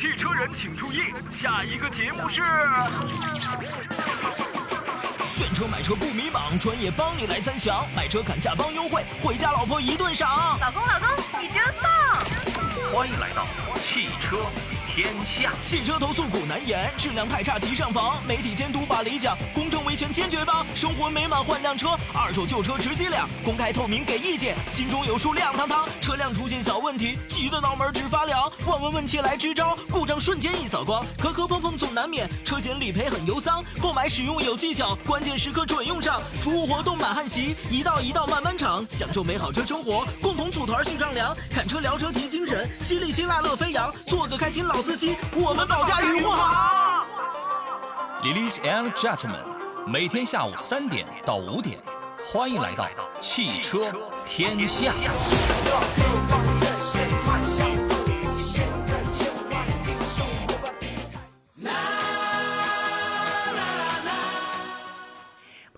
[0.00, 2.40] 汽车人请注意，下一个节目是。
[5.26, 10.56] 选车买车不迷茫，专业帮你来参详，买车砍价帮优惠，回家老婆一顿赏。
[10.60, 12.22] 老公老公，你真棒！
[12.94, 13.44] 欢迎来到
[13.82, 14.38] 汽车
[14.86, 15.50] 天下。
[15.60, 25.88] 汽车投诉苦难言，质量太差急上访，媒体监督把理讲，公正维权坚决帮，生活美满换辆车，二手旧车值几两，公开透明给意见，心中有数亮堂堂。
[26.00, 47.04] 车辆出现小问题，急得脑门直发凉，问问问切来支招，故障瞬间一扫光，磕磕碰碰总难免，车险理赔很忧桑，购买使用有技巧，关键时刻准用上，服务活动满汉席，一道一道慢慢尝，享受美好车生活，共同组团去丈量，看车聊车提精神，犀利辛辣乐飞扬，做个开心老司机，我们保驾护航。
[48.22, 49.44] Ladies and gentlemen，
[49.86, 51.78] 每天下午三点到五点，
[52.30, 52.86] 欢迎来到
[53.22, 53.90] 汽车
[54.26, 54.92] 天下。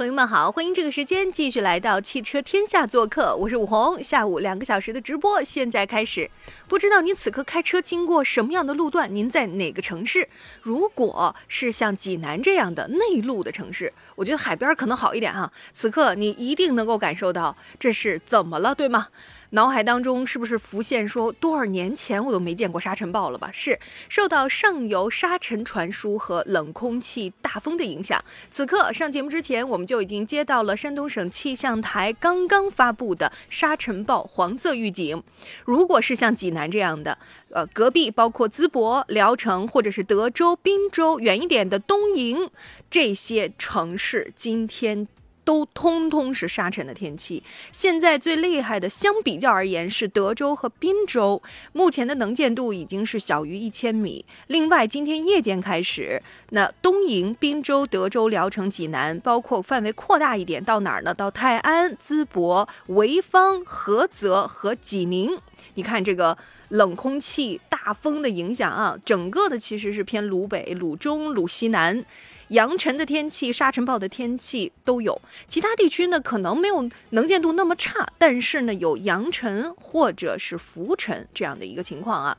[0.01, 4.03] 朋友们好，欢迎这个时间继续来到汽车天下做客，我是武红。
[4.03, 6.31] 下午两个小时的直播现在开始。
[6.67, 9.15] 不知道您此刻开车经过什么样的路段？
[9.15, 10.27] 您在哪个城市？
[10.63, 15.53] 如果是像济南这样的内陆的城市，我觉得海边可能好一点哈。
[15.75, 19.09] 此刻你一定能够感受到这是怎么了，对吗？
[19.51, 23.51] 脑海当中是不是浮现说多少年前我都没见过沙尘暴了吧？
[23.53, 28.25] 是受到上游沙尘传输和冷空气大风的影响。
[28.51, 35.23] 此刻上节目之前，我们就已经接到了山东省气象台刚刚发布的沙尘暴黄色预警。
[35.65, 37.19] 如果是像济南这样的，
[37.51, 42.49] 呃，隔壁包括淄博、聊城或者是德州、滨州，远一点的东营
[42.89, 45.09] 这些城市，今天。
[45.51, 47.43] 都通通是沙尘的天气。
[47.73, 51.43] 现在最厉害的，相比较而言是德州和滨州，
[51.73, 54.25] 目前的能见度已经是小于一千米。
[54.47, 61.13] 另外，今天夜间开始，那东营、滨州、德州、聊城、济南，包括范围扩大一点，到哪儿呢？
[61.13, 65.37] 到泰安、淄博、潍坊、菏泽和济宁。
[65.75, 66.39] 你看这个
[66.69, 72.05] 冷空气、大风的影响啊，整个的其实是偏鲁北、鲁中、鲁西南。
[72.51, 82.37] 扬尘的天气、沙尘暴的天气都有，其他地区呢可能没有能见度那么差，但是呢有扬尘或者是浮尘这样的一个情况啊。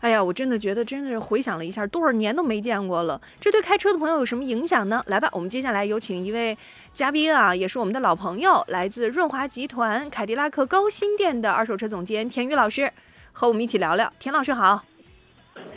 [0.00, 5.02] 哎呀，我真的觉得真的是回想了一下，多少年都没见过了，这对开车的朋友有什么影响呢？
[5.06, 6.56] 来吧，我们接下来有请一位
[6.92, 12.92] 嘉宾啊，也是我们的老朋友，来自润华集团凯迪拉克高新店的二手车总监田宇老师，
[13.32, 14.12] 和我们一起聊聊。
[14.18, 14.84] 田老师好，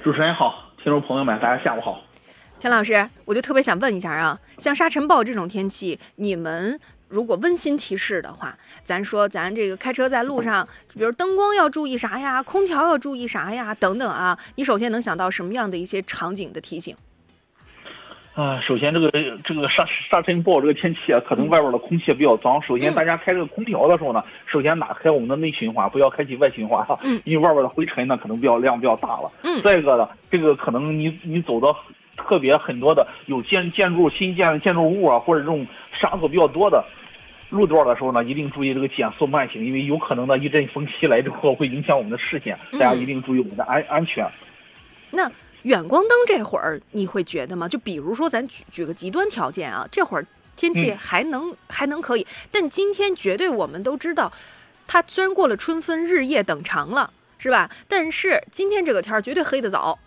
[0.03, 2.01] 主持人好，听众朋友们，大家下午好。
[2.59, 16.95] 田老师，我就特别想问一下啊，像沙尘暴这种天气，你们如果温馨提示的话，咱说咱这个开车在路上，比如灯光要注意啥呀，空调要注意啥呀，等等啊，你首先能想到什么样的一些场景的提醒？
[18.33, 19.11] 啊，首先这个
[19.43, 22.59] 这个沙沙尘暴这个天气啊，可能外边的空气比较脏。
[22.63, 29.31] 首先，大家开这个空调的时候呢，首先打开我们的内循环，不要开启外循环哈，嗯因为外边的灰尘呢可能比较量比较大了。
[29.43, 31.75] 嗯再一个呢，这个可能你你走到
[32.17, 35.65] 特别很多的有建建筑新建的建筑物啊，或者这种
[35.99, 36.83] 沙土比较多的
[37.49, 44.29] 路段的时候呢，一定注意这个减速慢行，因为有可能呢一阵风袭来之后会影响我们的视线，大家嗯一定注意我们的安安全。
[45.11, 45.31] 那
[45.63, 47.67] 远光灯这会儿你会觉得吗？
[47.67, 54.33] 就比如说咱举举个极端条件啊，这会儿天气嗯还能、还能可以，但今天绝对我们都知道，
[54.85, 57.69] 它虽然过了春分，日夜等长了，是吧？
[57.87, 59.97] 但是今天这个天儿绝对黑得早。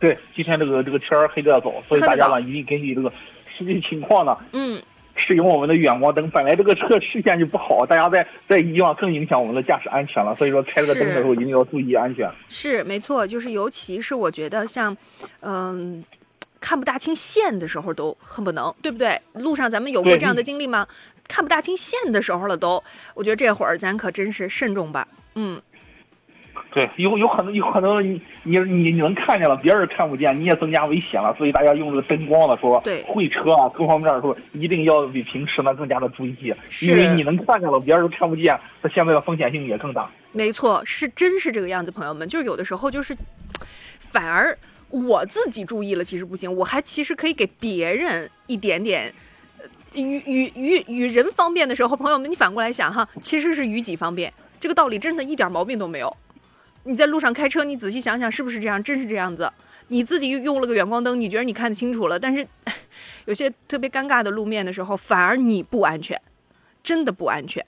[0.00, 3.12] 对，今天这个这个天儿黑得早，所以大家呢一定根据这个
[3.56, 4.82] 实际情况呢，嗯，
[5.14, 6.30] 使用我们的远光灯。
[6.30, 10.34] 本来这个车视线就不好，大家在在以往更影响我们的驾驶安全了。
[10.36, 12.30] 所以说开这个灯的时候一定要注意安全。
[12.48, 14.96] 是没错，就是尤其是我觉得像，
[15.40, 16.02] 嗯、
[16.58, 19.20] 看不大清线的时候都恨不能，对不对？
[19.34, 20.86] 路上咱们有过这样的经历吗？
[21.28, 22.82] 看不大清线的时候了都，
[23.14, 25.06] 我觉得这会儿咱可真是慎重吧。
[25.36, 25.60] 嗯，
[26.72, 31.34] 对，有有可能有可能你你你你能看见了，别人看不见，你也增加危险了。
[31.36, 40.08] 所以大家用这个灯光的时候，对会车啊各方面的时候，一定要比平时呢更加的注意，是因为你能看见了，别人都看不见，那现在的风险性也更大。
[40.32, 43.16] 没错，是真是这个样子，朋友们，就是有的时候就是，
[44.12, 44.56] 反而
[44.90, 49.12] 我自己注意了，其实不行，我还其实可以给别人一点点。
[49.58, 56.16] 呃与与与与人方便的时候，朋友们，你反过来想哈，其实是与己方便，这个道理真的一点毛病都没有。
[56.84, 58.82] 你在路上开车，你仔细想想是不是这样？
[58.82, 59.52] 真是这样子。
[59.88, 62.46] 你自己用了个远光灯，你觉得你看清楚了，但是
[63.26, 66.20] 有些特别尴尬的路面的时候，反而你不安全，
[66.82, 67.64] 真的不安全。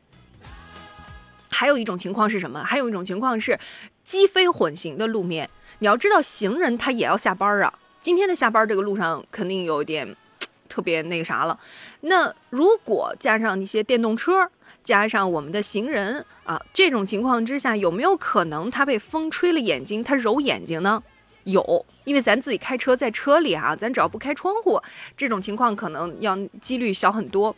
[1.50, 2.62] 还有一种情况是什么？
[2.64, 3.58] 还有一种情况是
[4.02, 5.50] 机非混行的路面。
[5.80, 7.74] 你要知道，行人他也要下班啊。
[8.00, 10.16] 今天的下班这个路上肯定有点
[10.68, 11.58] 特别那个啥了。
[12.00, 14.48] 那如果加上一些电动车，
[14.84, 21.02] 加上我们的行人啊，这种情况之下，有没有可能他被风吹了眼睛，他揉眼睛呢？
[21.44, 24.80] 有，因为咱自己开车在车里啊，咱只要不开窗户，
[25.16, 27.56] 这种情况可能要几率小很多。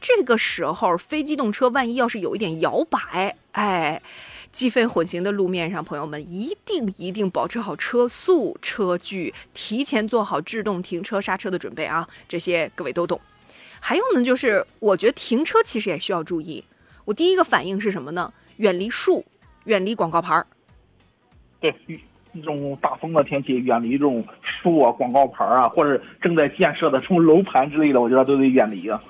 [0.00, 4.00] 这个时候，非机动车万一要是有一点摇摆，哎，
[4.52, 13.20] 机非混行的路面上，朋友们一定一定保持好车速、车距，提前做好制动停车、刹车的准备啊，这些各位都懂。
[13.88, 16.64] 还有呢，就是我觉得停车其实也需要注意。
[17.04, 18.32] 我第一个反应是什么呢？
[18.56, 19.24] 远离树，
[19.66, 20.44] 远离广告牌儿。
[21.60, 21.72] 对。
[22.34, 29.00] 这种大风的天气，远离这种树啊、广告牌儿啊，或者正在建设的什么楼盘之类的，我觉得都得远离啊。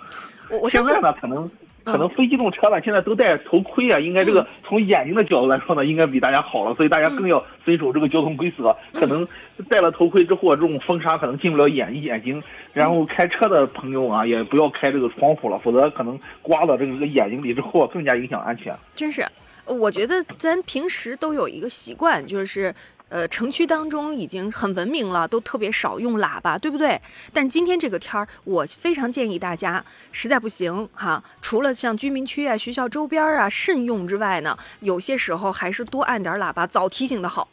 [0.51, 1.51] 我我现在呢，可能
[1.87, 8.77] 可能非机动车吧，现在都戴头盔啊，应该这个从眼睛的角度来说呢，应该比大家好了，所以大家更要遵守这个交通规则。
[8.93, 9.27] 可能
[9.69, 12.43] 戴了头盔之后，这种风沙可能进不了眼眼睛。
[12.73, 18.77] 然后开车的朋友啊，也不要开这个窗户了，否则可能刮到这个眼睛里之后，更加影响安全。
[18.97, 19.25] 真是，
[19.65, 22.75] 我觉得咱平时都有一个习惯，就是。
[23.09, 27.01] 呃，城区当中已经很文明了，都特别少用喇叭，对不对？
[27.33, 37.49] 但今天这个天儿，我非常建议大家，实在不行哈，除了像居民区啊、学校周边啊慎用之外呢，有些时候还是多按点喇叭，早提醒的好。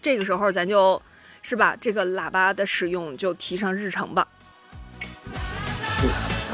[0.00, 1.00] 这个时候咱就，
[1.42, 1.76] 是吧？
[1.78, 4.26] 这个喇叭的使用就提上日程吧。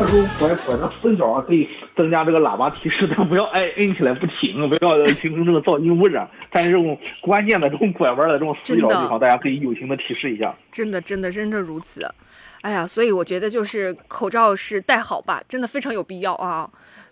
[0.01, 6.27] 他说：“拐拐的死角啊，可以增加这个喇叭提示，但不要哎摁起来不停，不要形成这个噪音污染。
[6.51, 10.57] 但是这种关键的这种拐弯的这种死角地方，大家可以友情的提示一下。
[10.73, 12.03] 真的，真的，真的如此。
[12.63, 16.71] 哎呀，所以我觉得就是口罩是戴好吧，真的非常有必要啊。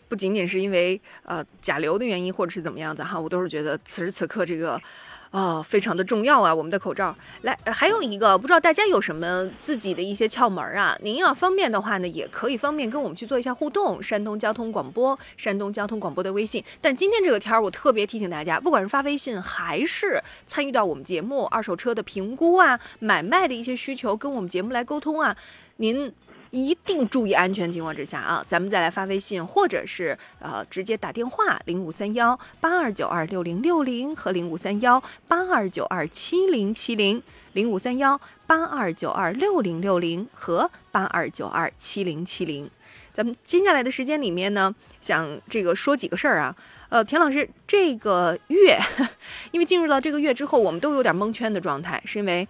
[0.08, 4.81] 不仅仅是因为呃甲流的原因，或者是怎么样子哈，我都是觉得此时此刻这个。”
[5.30, 6.54] 哦，非常的重要啊！
[6.54, 10.98] 我们的口罩，来，还有一个，不知道大家有什么自己的一些窍门啊？
[11.02, 14.02] 您要方便的话呢，也可以方便跟我们去做一下互动。
[14.02, 16.64] 山东交通广播，山东交通广播的微信。
[16.80, 25.36] 但是今天这个天儿，我特别提醒大家，不管是发微信还是参与到我们节目二手车的评估啊、买卖的一些需求，跟我们节目来沟通啊，
[25.76, 26.12] 您。
[26.50, 37.22] 一定注意安全情况之下啊，咱们再来发微信，或者是呃直接打电话零五三幺八二九二六零六零和零五三幺八二九二七零七零
[37.52, 42.70] 零五三幺八二九二六零六零和八二九二七零七零。
[43.12, 46.54] 咱们接下来的时间里面呢，想这个说几个事儿啊。
[46.88, 48.78] 呃，田老师，这个月，
[49.50, 52.48] 因为进入到这个月之后，我们都有点蒙圈的状态，是因为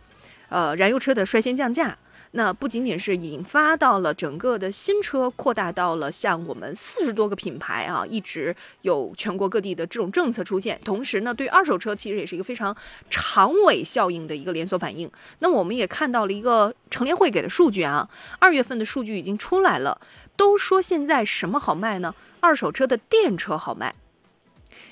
[0.48, 1.96] 呃燃油车的率先降价。
[2.32, 12.76] 那不仅仅是引发到了整个的新车扩大到了像我们四十多个品牌啊，一直有全国各地的这种政策出现，同时呢，对二手车其实也是一个非常
[13.08, 15.10] 长尾效应的一个连锁反应。
[15.38, 18.08] 那我们也看到了一个乘联会给的数据啊，
[18.38, 20.00] 二月份的数据已经出来了，
[20.36, 22.14] 都说现在什么好卖呢？
[22.40, 23.94] 二手车的电车好卖。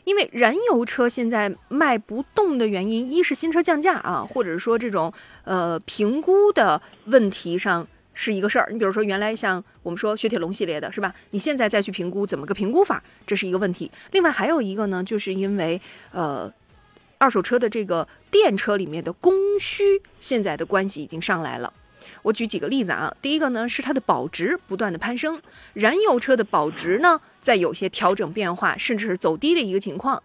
[0.06, 5.12] 因为燃油车现在卖不动的原因，一是新车降价啊，或者说这种
[5.42, 8.68] 呃评估的问题上是一个事儿。
[8.70, 11.12] 你比如说原来像我们说雪铁龙系列的是吧？
[11.30, 13.90] 你现在再去评估怎么个评估法，这是一个问题。
[14.12, 15.80] 另外还有一个呢，就是因为
[16.12, 16.50] 呃
[17.18, 21.72] 二手车的这个电车里面的供需现在的关系已经上来了。
[22.22, 25.42] 我举几个例子啊，第一个呢是它的保值不断的攀升，
[25.74, 30.20] 燃油车的保值呢在有些调整变化，甚至是走低的一个情况，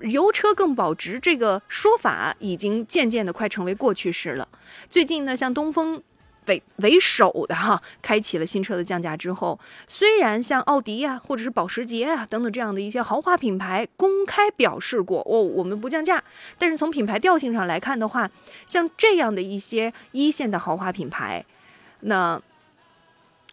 [0.00, 4.46] 油车更保值这个说法已经渐渐的快成为过去式了。
[4.90, 6.02] 最近呢，像东风。
[6.48, 16.22] 为为首的哈，开启了新车的降价之后，虽然像奥迪呀，或者是保时捷啊等等这样的一些豪华品牌公开表示过哦，我们不降价，
[16.56, 18.30] 但是从品牌调性上来看的话，
[18.64, 21.44] 像这样的一些一线的豪华品牌，
[22.02, 22.40] 那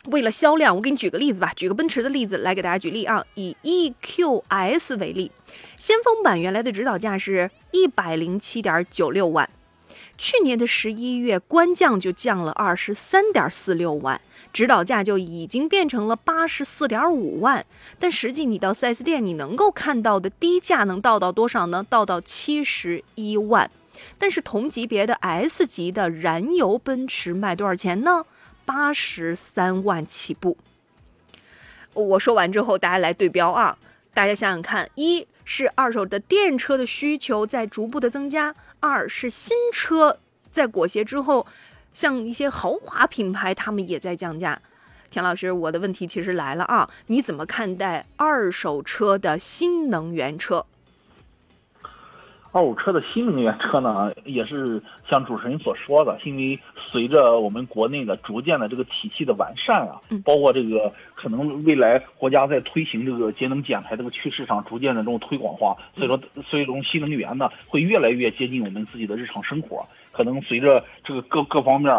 [0.09, 5.31] 为了销量，我给你举个例子吧，举个奔驰的例子来给大家举例啊，以 EQS 为例，
[5.77, 9.49] 先锋版原来的指导价是一百零七点九六万。
[10.17, 14.19] 去年的十一月，官降就降了二十三点四六万，
[14.51, 17.65] 指导价就已经变成了八十四点五万。
[17.97, 21.85] 但实际你到 4S 店，你能够看到的低价能到到多少呢？
[21.89, 23.71] 到到七十一万。
[24.17, 28.25] 但是同级别的 S 级的燃油奔驰卖多少钱呢？
[28.65, 30.57] 八十三万起步。
[31.93, 33.77] 我说完之后，大家来对标啊，
[34.13, 38.55] 大家想想看，一是二手的电车的需求在逐步的增加。
[38.79, 40.17] 二是新车
[40.49, 41.45] 在裹挟之后，
[41.93, 44.59] 像一些豪华品牌，他们也在降价。
[45.09, 50.65] 田老师，我的问题其实来了啊，你怎么看待二手车的新能源车？
[52.51, 54.81] 二手车的新能源车呢，也是
[55.13, 69.85] 像主持人所说的，因为随着我们国内的逐渐的这个体系的完善啊，包括这个可能未来国家在推行这个节能减排这个趋势上，逐渐的这种推广化，所以说，所以这种新能源呢，会越来越接近我们自己的日常生活。
[70.11, 71.93] 可能随着这个各各方面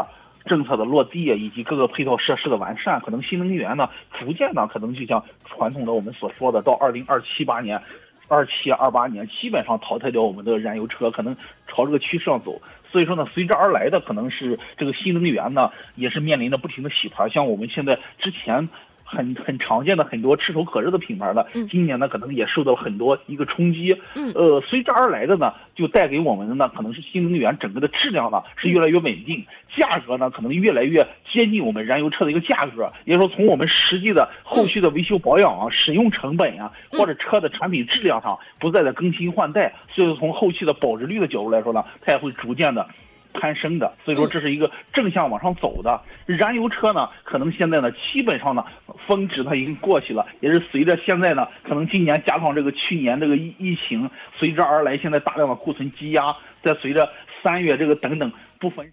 [0.44, 7.80] 政策的落地以及各个配套设施的完善，可能新能源呢，逐渐呢，可能就像传统的我们所说的，到二零二七八年。
[8.26, 11.36] 二七二八年基本上淘汰掉我们的燃油车，可能
[11.68, 12.58] 朝这个趋势上走。
[12.94, 17.28] 所以说呢，随之而来的可能是这个新能源呢，也是面临着不停的洗牌。
[17.28, 18.68] 像我们现在之前。
[19.14, 23.96] 很很常见的很多炙手可热的品牌呢，今年呢可能也受到很多一个冲击，
[24.34, 29.44] 呃，随之而来的呢，就带给我们的呢，可能是新能源整个的质量呢是越来越稳定，
[29.76, 42.86] 价格呢可能越来越接近我们燃油车的一个价格，也就是说从我们实际的后续的维修保养啊、使用成本啊，或者车的产品质量上不再的更新换代，所以从后期的保值率的角度来说呢，它也会逐渐的。
[43.34, 46.00] 攀升的，所以说这是一个正向往上走的。
[46.26, 48.64] 燃油车呢，可能现在呢，基本上呢，
[49.06, 57.10] 峰值它已经过去了，也是随着现在呢，可能今年加上这个去年这个疫疫情，随之而来，现在大量的库存积压，再随着
[57.42, 58.90] 三月这个等等部分。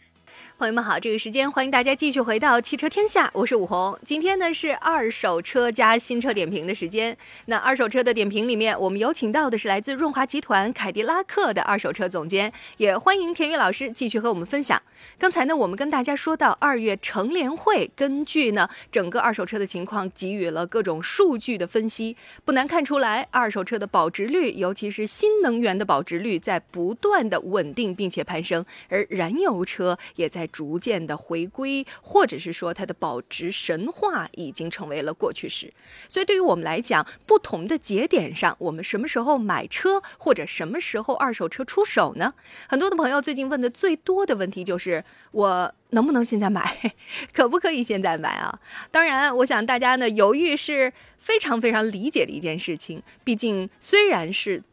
[0.61, 3.97] 朋友们好，这个时间欢迎大家继续回到汽车天下，我是武红。
[4.05, 7.17] 今天呢是二手车加新车点评的时间。
[7.47, 14.79] 那二手车的点评里面，我们有请到的是来自润华集团凯迪拉克的二手车总监，也欢迎田宇老师继续和我们分享。
[15.17, 22.15] 刚才呢，我们跟大家说到二月成联会根据呢整个二手车的情况给予了各种数据的分析，
[22.45, 30.47] 不难看出来，二手车的保值率，尤其是新能源的保值率在不断的稳定并且攀升，而燃油车也在。
[30.51, 35.73] 逐渐的回归，或者是说它的保值神话已经成为了过去式。
[36.07, 42.33] 所以对于我们来讲，不同的节点上，我们什么时候买车，或者什么时候二手车出手呢？
[42.67, 46.93] 很多的朋友最近问的最多的问题就是：我能不能现在买？
[47.33, 48.59] 可不可以现在买啊？
[48.91, 53.01] 当然，我想大家呢犹豫是非常非常理解的一件事情。
[53.23, 54.63] 毕竟虽然是。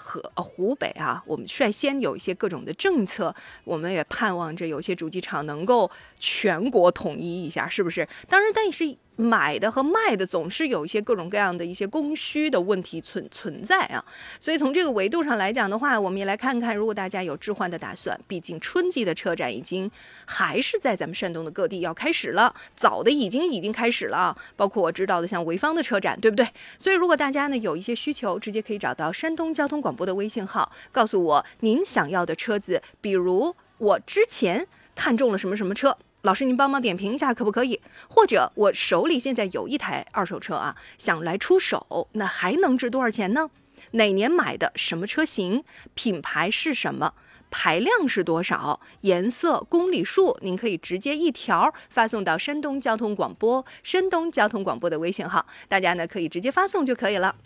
[0.00, 5.90] 河湖北啊，我们率先有一些各种的政策，我们也盼望着有些主机厂能够
[6.20, 8.08] 全国统一一下，是不是？
[8.28, 8.96] 当然，但是。
[9.20, 14.04] 买的和卖的总是有一些各种各样的一些供需的问题存存在啊，
[14.38, 19.90] 所以从这个维度上来讲的话，我们也来看看，如果大家有置换的打算，毕竟春季的车展已经
[20.24, 26.46] 还是在咱们山东的各地要开始了，早的已经已经开始了，包括我知道的像潍坊的车展，对不对？
[26.78, 35.98] 所以如果大家呢有一些需求，直接可以找到山东交通广播的微信号，告诉我您想要的车子，比如我之前看中了什么什么车。
[36.22, 37.80] 老师，您帮忙点评一下可不可以？
[38.08, 43.48] 或者我手里现在有一台二手车啊，想来出手，那还能值多少钱呢？
[43.92, 44.72] 哪年买的？
[44.74, 45.62] 什么车型？
[45.94, 47.14] 品牌是什么？
[47.50, 48.80] 排量是多少？
[49.02, 49.64] 颜色？
[49.70, 50.36] 公里数？
[50.42, 57.36] 您可以直接一条发送到山东交通广播、山东交通广播的微信号，大家呢可以直接发送就可以了。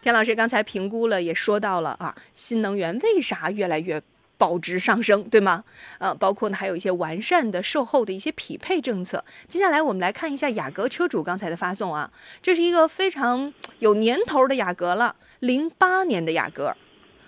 [0.00, 4.00] 田老师刚才评估了，也说到了啊，新能源为啥越来越？
[4.38, 5.64] 保值上升，对吗？
[5.98, 9.24] 呃，包括呢，还有一些完善的售后的一些匹配政策。
[9.48, 16.74] 接下来我们来看一下雅阁车主刚才的发送啊，这是一个非常有年头的雅阁了，零八年的雅阁，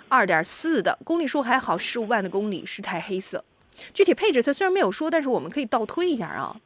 [0.09, 3.45] 二点四的公里数还好，十五万的公里，是台黑色。
[3.93, 6.57] 具体配置它虽然没有说，但是我们可以倒推一下啊。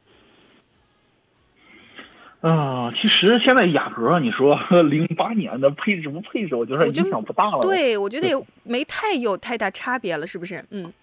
[2.47, 7.61] 啊，其实现在雅阁，你说 零八年的配置不配置，我觉得影响不大了。
[7.63, 10.63] 对，我觉得也没太有太大差别了，是不是？
[10.69, 10.93] 嗯，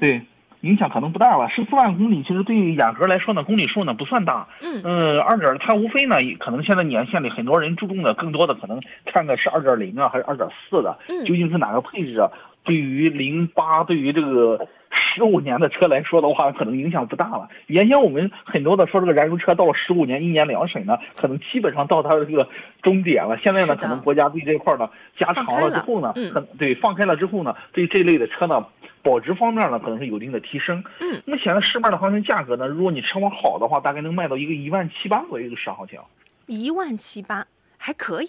[0.00, 0.20] 对，
[0.62, 1.48] 影响可能不大了。
[1.50, 4.48] 十四万公里，其实对于雅阁来说呢，公里数呢不算大。
[4.60, 12.18] 嗯，呃，二点，它无非呢，可能现在年限里很多人注重的更多的可能看的是二点零啊，还是二点四的，究竟是哪个配置？
[12.18, 12.28] 啊？
[12.64, 14.68] 对于零八，对于这个。
[14.90, 17.48] 十五年的车来说的话，可能影响不大了。
[17.66, 22.48] 原先我们很多的说这个燃油车到了十五年一年两审呢，可能基本上到它的这个
[22.82, 23.36] 终点了。
[23.42, 24.88] 现在呢，可能国家对这块呢
[25.18, 28.64] 加长了之后呢，可对放开了之后呢，对这类的车呢
[29.02, 30.82] 保值方面呢可能是有一定的提升。
[31.00, 35.98] 嗯，那么现在市面的行情价格呢，如果你车况好的话，大概能卖到一个一万七八左右一个市场行情。
[36.46, 37.44] 一万七八
[37.76, 38.28] 还可以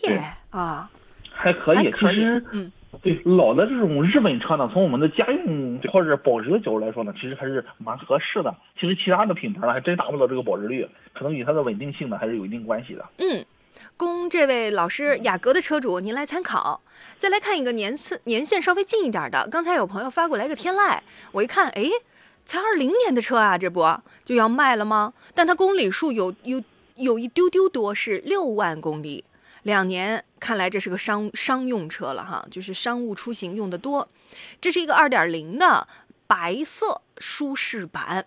[0.50, 0.90] 啊，
[1.32, 2.72] 还可以，其实嗯。
[3.02, 8.54] 对老的这种日本车呢，从我们的家用或者保值的角度来说呢，其实还是蛮合适的。
[8.80, 13.06] 其实其他的品牌呢，还真达不到这个保值率，可能与它的稳定性呢，还是有一定关系的。
[13.20, 13.46] 嗯，
[13.96, 16.82] 供这位老师雅阁的车主您来参考。
[17.18, 21.00] 再来看一个年次年限稍微近一点的，刚才有朋友发过来一个天籁，
[21.32, 21.84] 我一看，哎，
[22.44, 23.86] 才二零年的车啊，这不
[24.26, 25.14] 就要卖了吗？
[25.36, 26.62] 但它公里数有有
[26.96, 29.24] 有一丢丢多，是六万公里。
[29.64, 34.08] 两年，看来这是个商商用车了哈，就是商务出行用的多。
[34.62, 35.88] 这是一个二点零的
[36.28, 38.26] 白色舒适版。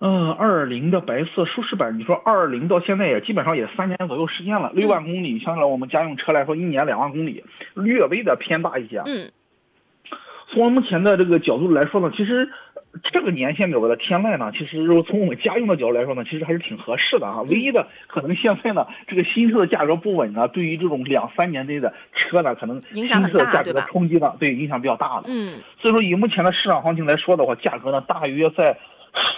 [0.00, 9.02] 嗯，二零的白色舒适版，你说二零到现在也基本上也三年左右时间了，六万公里，相对来我们家用车来说，一年两万公里，略微的偏大一些。
[9.06, 9.28] 嗯，
[10.52, 12.48] 从目前的这个角度来说呢，其实
[13.12, 17.42] 这个年限表的天籁呢，其实从我们家用的角度来说呢，其实还是挺合适的啊。
[17.42, 25.24] 唯一的可能现在呢，这个新车的价格不稳呢，对于这种两三年内的车呢，可能影响很大，价格的冲击呢，对影响比较大的。
[25.28, 28.78] 嗯，所以说以目前的市场行情来说的话，价格呢大约在。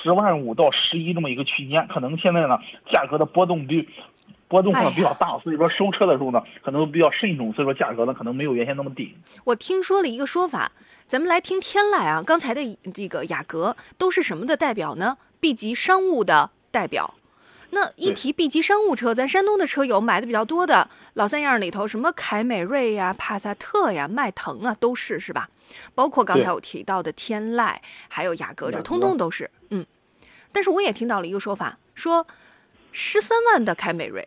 [0.02, 2.59] 十万五到十一这么一个区间，可能现在呢
[2.92, 3.88] 价格的波动比
[4.50, 9.16] 波动呢比较大，所以说收车的时候呢可能比较慎重，所以说价格呢可能没有原先那么低。
[9.45, 10.73] 我听说了一个说法，
[11.07, 17.14] 咱们来听天籁啊，刚才的这个雅阁都是什么的代表呢？B 级商务的代表。
[17.73, 25.49] 那一提 B 级商务车，咱山东的车友买的比较多的老三样里头，什么凯美瑞呀、帕萨特呀、迈腾啊，都是是吧？
[25.95, 27.76] 包括刚才我提到的天籁，
[28.09, 29.49] 还有雅阁，这通通都是。
[29.69, 29.87] 嗯，
[30.50, 32.26] 但是我也听到了一个说法，说
[32.93, 34.27] 十三万的凯美瑞，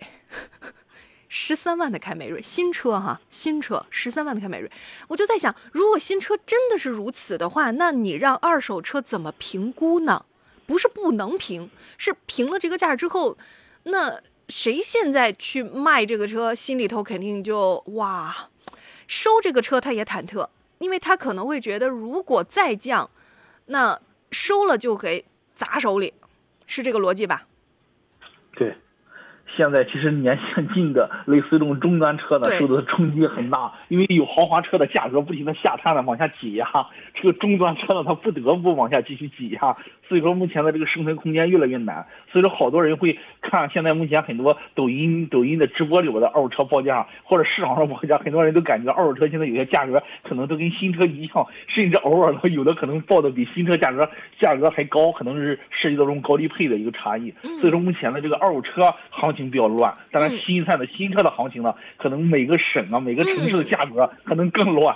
[1.28, 4.72] 十三万的凯美瑞新车哈，新车十三万的凯美瑞，
[5.08, 10.26] 我就在想，如果新车真的是如此的话，那你让二手车怎么评估呢？
[10.66, 13.38] 不是不能评，是评了这个价之后，
[13.84, 18.50] 那谁现在去卖这个车，心里头肯定就哇，
[19.08, 20.50] 收这个车他也忐忑。
[20.80, 23.10] 因为他可能会觉得，如果再降，
[23.68, 23.98] 那
[24.32, 25.24] 收了就给
[25.56, 26.14] 砸手里，
[26.68, 27.48] 是这个逻辑吧？
[28.56, 28.74] 对，
[29.56, 36.68] 现在其实年限近的类似这种中端车呢，受的冲击很大，因为有豪华车的价格不停的下探的往下挤压，
[37.14, 39.76] 这个中端车呢，它不得不往下继续挤压。
[40.14, 54.08] 所以说目前的这个生存空间越来越难，所以说好多人会看现在目前很多抖音抖音的直播里边的二手车报价或者市场上报价，很多人都感觉二手车现在有些价格可能都跟新车一样，甚至偶尔呢有的可能报的比新车价格
[54.40, 57.34] 价格还高，可能是涉及到这种高低配的一个差异。
[57.42, 64.96] 所以说目前的这个二手车行情比较乱，当然新菜的新车的行情呢，可能每个省啊每个城市的价格可能更乱。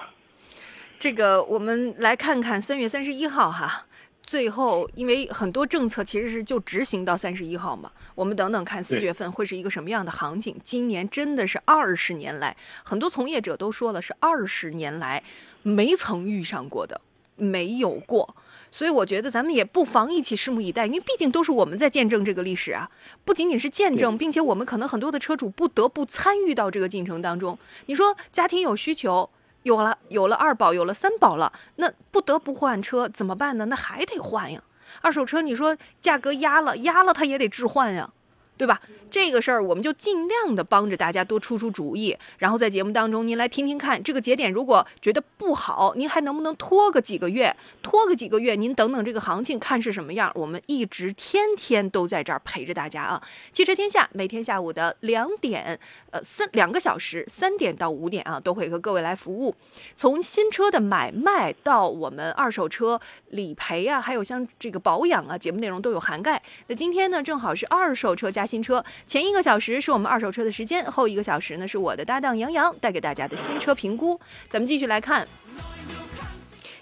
[1.00, 3.86] 这个我们来看看三月三十一号哈。
[4.28, 10.54] 最后，因为很多政策其实是就执行到三十一号嘛，我们等等看四月份会是一个什么样的行情。
[10.66, 15.24] 今年真的是二十年来，很多从业者都说了是二十年来
[15.64, 17.00] 没曾遇上过的，
[17.38, 18.36] 没有过。
[18.70, 22.92] 所以我觉得咱们也不妨一起拭目以待，因为毕竟都是我们在见证这个历史啊，
[23.24, 27.58] 不仅仅是见证，并且我们可能很多的车主不得不参与到这个进程当中。
[27.86, 29.30] 你说家庭有需求。
[29.64, 33.66] 有了，有了二保，有了三保了，那不得不换车怎么办呢？
[33.66, 34.62] 那还得换呀。
[35.02, 38.10] 二手车，你说价格压了，压了它也得置换呀。
[38.58, 38.82] 对吧？
[39.10, 47.56] 这个事儿我们就尽量的帮着大家多出出主意，然后在节目当中您来听听看，这个节点如果觉得不好，您还能不能拖个几个月？
[47.82, 53.22] 拖个几个月，您等等这个行情看是什么样，我们一直天天都在这儿陪着大家啊！
[53.54, 55.80] 汽车天下每天下午的两点，
[56.12, 59.56] 呃三两个小时，三点到五点啊，都会和各位来服务，
[59.96, 66.44] 从新车的买卖到我们二手车理赔啊，还有像这个保养啊，节目内容都有涵盖。
[66.68, 68.47] 那今天呢，正好是二手车加。
[68.48, 74.20] 新车前一个小时是我们二手车的时间，后一个小时呢是我的搭档杨洋带给大家的新车评估。
[74.48, 75.28] 咱们继续来看，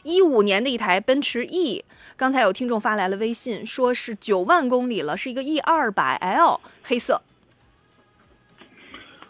[0.04, 1.84] 一五年的一台奔驰 E，
[2.16, 7.22] 刚才有听众发来了微信，说是九万公里了，是一个 E 二百 L 黑色。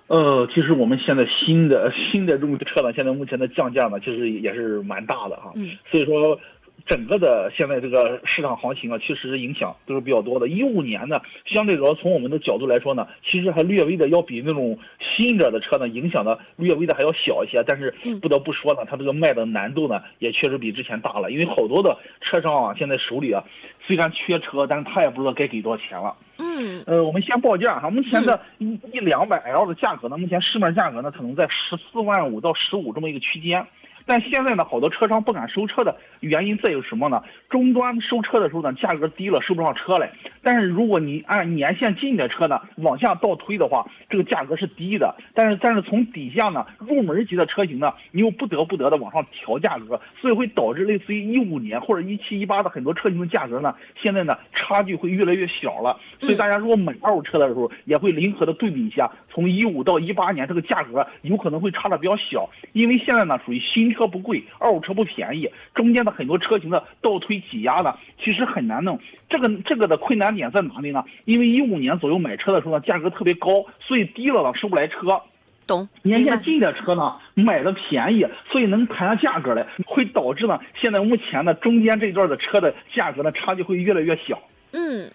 [0.08, 5.52] 呃，其实我们现在新的新的这种车呢，现在目前的降价呢，其实也是蛮大的哈。
[5.56, 6.40] 嗯，所以说。
[6.86, 10.48] 整个的现在这个市场行情啊，确实影响都是比较多的。
[10.48, 17.64] 一五年呢，相对来说从我们的角度来说呢，其实还略微的要比那种新者的车呢，影响的略微的还要小一些。
[17.66, 21.32] 但是不得不说呢，它这个卖的难度呢，也确实比之前大了。
[21.32, 23.44] 因为好多的车商啊，现在手里啊，
[23.88, 26.16] 虽然缺车，但是他也不知道该给多少钱了。
[26.38, 26.84] 嗯。
[26.86, 33.66] 呃，我们先报价哈，目前的一一两百 L 的价格呢，目前市面价格呢，可能在十四万五到十五这么一个区间。
[34.06, 37.24] 但现在呢，好多车商不敢收车的原因在于什么呢？
[37.50, 40.12] 终端收车的时候呢，价格低了，收不上车来。
[40.44, 45.16] 但是如果你按年限近的车呢，往下倒推的话，这个价格是低的。
[45.34, 56.00] 但是但是从底下呢，入门级的车型呢，你又不得不得的往上调价格，所以会导致类似于一五年或者一七一八的很多车型的价格呢，现在呢差距会越来越小了。
[56.20, 63.94] 所以大家如果买二手车的时候，也会灵活的对比一下，从一五到一八年这个价格有可能会差的比较小，因为现在呢属于新。
[63.96, 69.00] 车不贵，二手车不便宜，中间的很多车型的倒推挤压呢，其实很难弄。
[69.30, 71.02] 这个这个的困难点在哪里呢？
[71.24, 75.22] 因为一五年左右买车的时候呢，价格特别高，所以低了呢收不来车。
[75.66, 75.88] 懂？
[76.02, 84.38] 年限近的车呢，买的便宜，所以能谈上价格来，会导致呢，现在目前呢中间这段的车的价格呢差距会越来越小。
[84.74, 85.10] 嗯，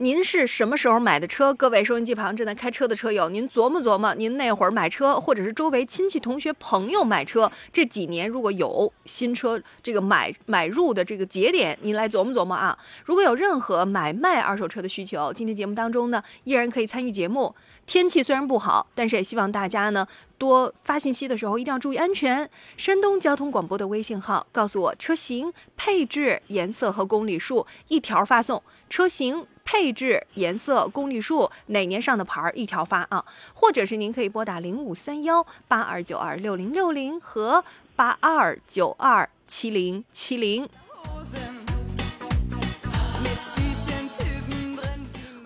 [0.00, 1.52] 您是什么时候买的车？
[1.52, 12.78] 各位收音机旁正在开车的车友，您琢磨琢磨，您那会儿买车，或者是周围亲戚、同学、朋友买车，这几年如果有新车这个买买入的这个节点，您来琢磨琢磨啊。
[13.04, 17.52] 如果有任何买卖二手车的需求，今天节目当中呢，依然可以参与节目。
[17.84, 20.06] 天气虽然不好，但是也希望大家呢
[20.36, 22.48] 多发信息的时候一定要注意安全。
[22.76, 28.62] 山东交通广播的微信号告诉我车型、配置、颜色和公里数，一条发送。
[28.90, 33.22] 车型、配置、颜色、公里数，哪年上的牌儿一条发啊？
[33.52, 37.62] 或者是您可以拨打零五三幺八二九二六零六零和
[37.94, 40.66] 八二九二七零七零。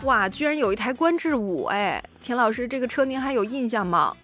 [0.04, 2.00] 哇，居然有一台观致五哎！
[2.22, 4.16] 田老师，这个车您还有印象吗？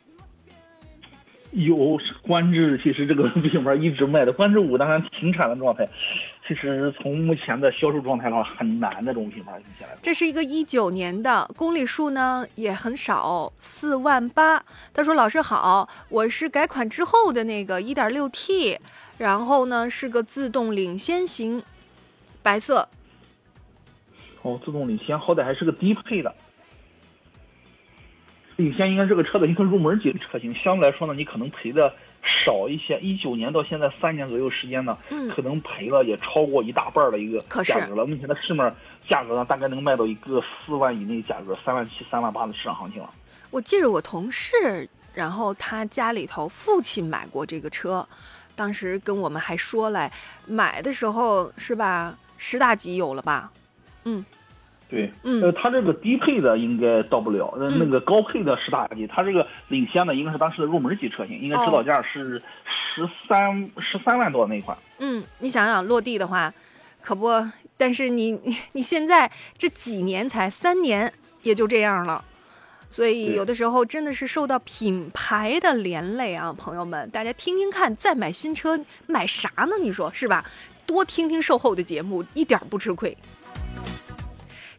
[1.50, 5.88] 有观致，其实这个 品牌一直卖的，观致五当然停产的状态，
[6.48, 9.58] 其实从目前的销售状态的话，很难的这种品牌。
[10.00, 14.64] 这是一个一九年的，公里数呢也很少，四万八。
[14.94, 18.78] 他说：“老师好，我是改款之后的那个一点六 T，
[19.18, 21.62] 然后呢是个自动领先型，
[22.42, 22.88] 白色。
[24.40, 26.34] 哦，自动领先好歹还是个低配的。
[28.56, 32.98] 领先应该是个车的一个入门级的车型，相对来说呢，你可能赔的少一些。
[33.00, 38.07] 一九年到现在三年左右时间呢，嗯可能赔了也超过一大半儿的一个价格了。
[38.07, 38.74] 目前的市面
[39.09, 43.12] 价格呢，大概能卖到一个四万以内价格，三万七、三万八的市场行情了。
[43.50, 48.07] 我记着我同事，然后他家里头父亲买过这个车，
[48.54, 50.12] 当时跟我们还说来，
[50.46, 53.50] 买的时候是吧，十大几有了吧？
[54.04, 54.24] 嗯
[54.88, 62.40] 对，嗯呃，它这个低配的应该到不了，呃，嗯那个高配的十大级，它这个领先的应该是当时的入门级车型，应该指导价是
[62.94, 64.77] 十三十三万多那一款。
[64.98, 66.53] 嗯，你想想落地的话，
[67.03, 67.29] 可不，
[67.77, 72.24] 但是你你 你现在这几年才三年，也就这样了。
[72.88, 79.77] 所以有的时候真的是受到品牌的连累啊，朋友们，大家听听看，再买新车买啥呢？
[79.83, 80.42] 你说是吧？
[80.87, 83.14] 多听听售后的节目，一点儿不吃亏。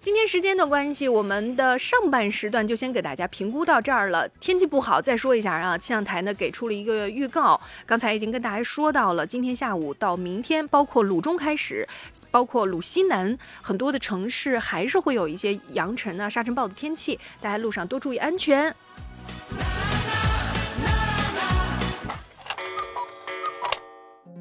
[0.09, 4.27] 今天时间的关系，我们的上半时段就先给大家评估到这儿了。
[4.39, 11.87] 天气不好，再说一下啊，气象台呢给出了一个预告，刚才已经跟大家说到了，今天下午到明天，包括鲁中开始，
[12.31, 18.75] 包括鲁西南很多的城市还是会有一些扬尘啊、沙尘暴的天气，大家路上多注意安全。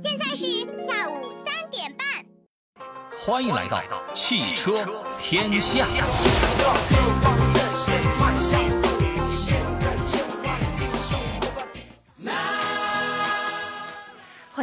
[0.02, 0.87] 现在是。
[3.28, 3.82] 欢迎来到
[4.14, 4.86] 汽车
[5.18, 5.84] 天下。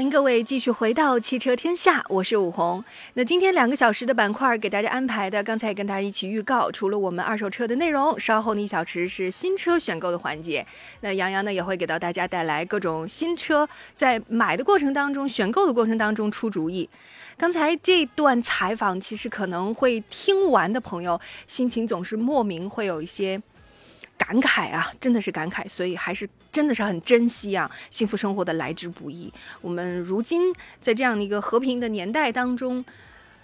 [0.10, 2.84] 各位继续回到汽车天下，我是武红。
[3.16, 10.66] 那今天两个小时的板块给大家安排的，刚才也跟大家一起预告，除了我们二手车的内容，稍后的一小时是新车选购的环节。
[11.02, 16.90] 那杨洋呢也会给到大家带来各种新车在买的过程当中、选购的过程当中出主意。
[17.38, 23.42] 刚才这段采访，其实可能会听完的朋友心情总是莫名会有一些。
[24.18, 29.32] 感慨啊，真的是感慨，所以还是真的是很珍惜啊，幸福生活的来之不易。
[29.62, 32.84] 我们如今在这样的一个和平的年代当中，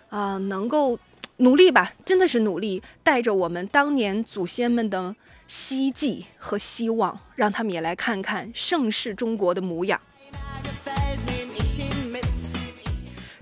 [0.10, 0.98] 啊、能够
[1.38, 5.16] 努力吧，真的是努力，带着我们当年祖先们的
[5.48, 10.00] 希冀和希望，让他们也来看看盛世中国的模样。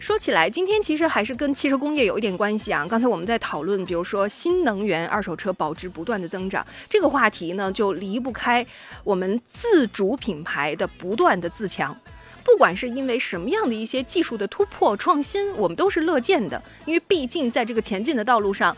[0.10, 2.84] 说起来，今天其实还是跟汽车工业有一点关系啊。
[2.90, 8.66] 刚才我们在讨论，比如说新能源二手车保值不断的增长这个话题呢，就离不开
[9.04, 11.96] 我们自主品牌的不断的自强。
[12.44, 18.76] 不管是因为什么样的一些技术的突破创新，我们都是乐见的，因为毕竟在这个前进的道路上，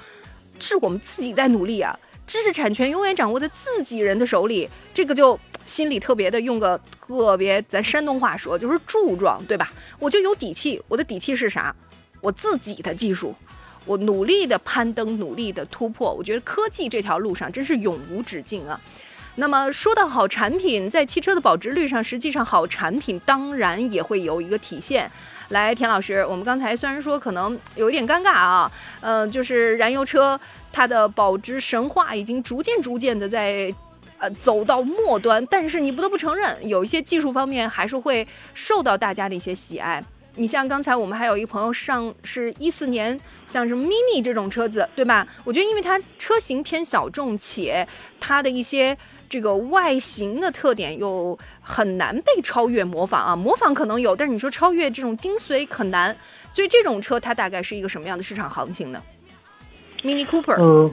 [0.59, 1.97] 是我们自己在努力啊。
[2.31, 9.69] 知识产权永远掌握在自己人的手里，这个就心里特别的用个特别咱山东话说就是柱状，对吧？
[9.99, 11.75] 我就有底气，我的底气是啥？
[12.21, 13.35] 我自己的技术，
[13.83, 16.13] 我努力的攀登，努力的突破。
[16.13, 18.79] 我觉得科技这条路上真是永无止境啊。
[19.35, 25.11] 那么说到好产品，在汽车的保值率上，实际上好产品当然也会有一个体现。
[25.49, 30.39] 来，田老师，我们刚才虽然说可能有一点尴尬啊，呃，就是燃油车
[30.71, 33.73] 它的保值神话已经逐渐逐渐的在。
[34.23, 40.03] 呃，走到末端，但是你不得不承认，有一些技术方面还是会受到大家的一些喜爱。
[40.35, 45.27] 你像刚才我们还有一朋友上是一四年，像什么 mini 这种车子，对吧？
[45.43, 47.87] 我觉得因为它车型偏小众，且
[48.19, 48.95] 它的一些
[49.27, 56.15] 这个外形的特点又很难被超越模仿啊，模仿可能有，但是你说超越这种精髓很难，
[56.53, 59.01] 所以这种车它大概是一个什么样的市场行情呢
[60.03, 60.91] ？Mini Cooper，嗯。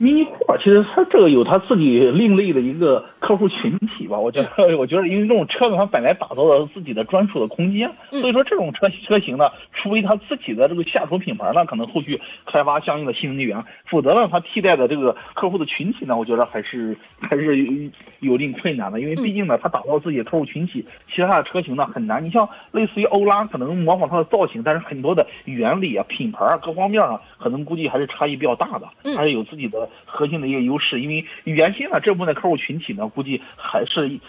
[0.00, 22.24] Mini Cooper 其实它这个有它自己另类的一个客户群体吧，我觉得， 我觉得因为这种车子它本来打造了自己的专属的空间，所以说这种车车型呢，除非它自己的这个下属品牌呢，可能后续开发相应的新能源，否则呢，它替代的这个客户的群体呢，我觉得还是还是有有一定困难的，因为毕竟呢，它打造自己的客户群体，其他的车型呢很难。
[22.24, 29.88] 你像类似于欧拉，可能模仿它的造型，但是很多的原理啊、品牌啊各方面啊，可能估计还是差异比较大的，还是有自己的。
[30.04, 34.20] 核心的一个优势，因为原先呢这部分的客户群体呢，估计还是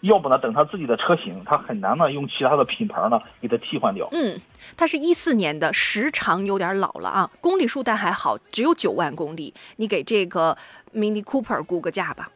[0.00, 4.08] 要不呢等他自己的车型，他很难呢用其他的品牌呢给他替换掉。
[4.12, 4.40] 嗯，
[4.76, 9.52] 它是一四年的，时长有点老了啊，公里数但还好，只有九万公里。
[9.76, 10.56] 你给这个
[10.94, 12.28] Mini Cooper 估个价吧。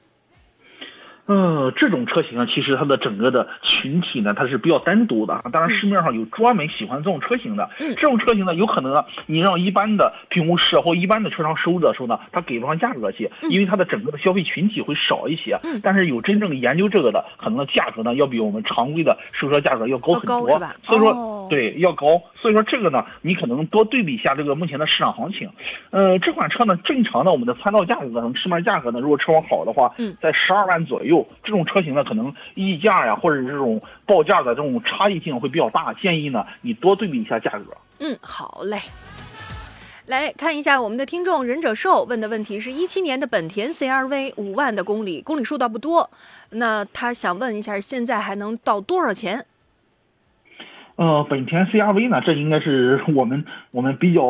[1.29, 5.41] 嗯，这种车型呢，其实它的整个的群体呢，它是比较单独的。
[5.53, 7.71] 当然，市面上有专门喜欢这种车型的。
[7.79, 15.57] 这种车型呢，有可能啊，你让一般的评估师或一般的车商收的时候呢，他给不上价格去，因为它的整个的消费群体会少一些。
[15.81, 20.59] 但是有真正研究这个的，可能价格呢，要比我们常规的售车价格要高很多。
[20.83, 22.21] 所以说，对，要高。
[22.35, 25.49] 所以说这个呢，你可能多对比一下这个目前的市场行情。
[25.91, 31.12] 呃，这款车呢，正常的我们的参照价格，可能市面价格呢，如果车况好的话，在十二万左右。
[31.43, 35.93] 这种车型呢，可能溢价呀，或者是这种报价的这种差异性会比较大。
[35.95, 37.77] 建议呢，你多对比一下价格。
[37.99, 38.79] 嗯，好嘞。
[40.07, 46.11] 来看一下我们的听众忍者兽问的问题是：一七年的本田 CRV 五万的公里，公里数倒不多。
[46.51, 49.47] 那他想问一下，现在还能到多少钱？
[50.97, 54.21] 呃，本田 CRV 呢，这应该是我们我们比较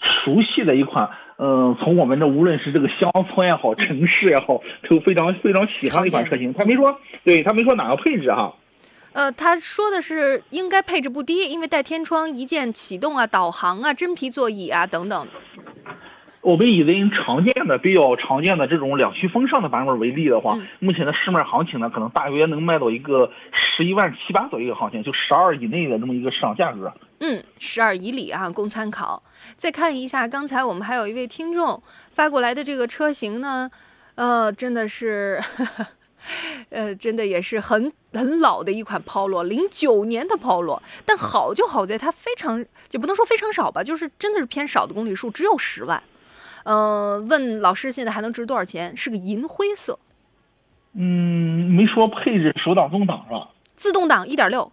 [0.00, 1.10] 熟悉的一款。
[1.38, 6.52] 嗯，从我们的无论是这个乡村也好，城市也好，都非常非常喜欢的一款车型。
[6.54, 8.54] 他没说，对他没说哪个配置哈。
[9.12, 15.26] 呃，他说的是应该配置不低，因为带天窗、一键启动啊、导航啊、真皮座椅啊等等。
[16.40, 26.92] 我们以为常见的、比较常见的这种两驱风尚的版本为例的话，目前的市面行情呢，可能大约能卖到一个十一万七八左右的行情，就十二以内的这么一个市场价格。
[27.20, 29.22] 嗯，十二以里啊，供参考。
[29.56, 33.70] 再看一下，刚才我们还有一位听众发过来的这个车型呢，
[34.16, 35.42] 呃，真的是，
[36.70, 40.80] 呃，真的也是很很老的一款 Polo，零九年的 Polo。
[41.04, 46.02] 但好就好在它非常，就不能说非常少吧，就是真的是偏少的公里数，只有十万。
[46.64, 48.96] 嗯，问老师现在还能值多少钱？
[48.96, 49.98] 是个银灰色。
[50.92, 53.50] 嗯，没说配置手挡、自动挡是吧？
[53.76, 54.72] 自动挡一点六。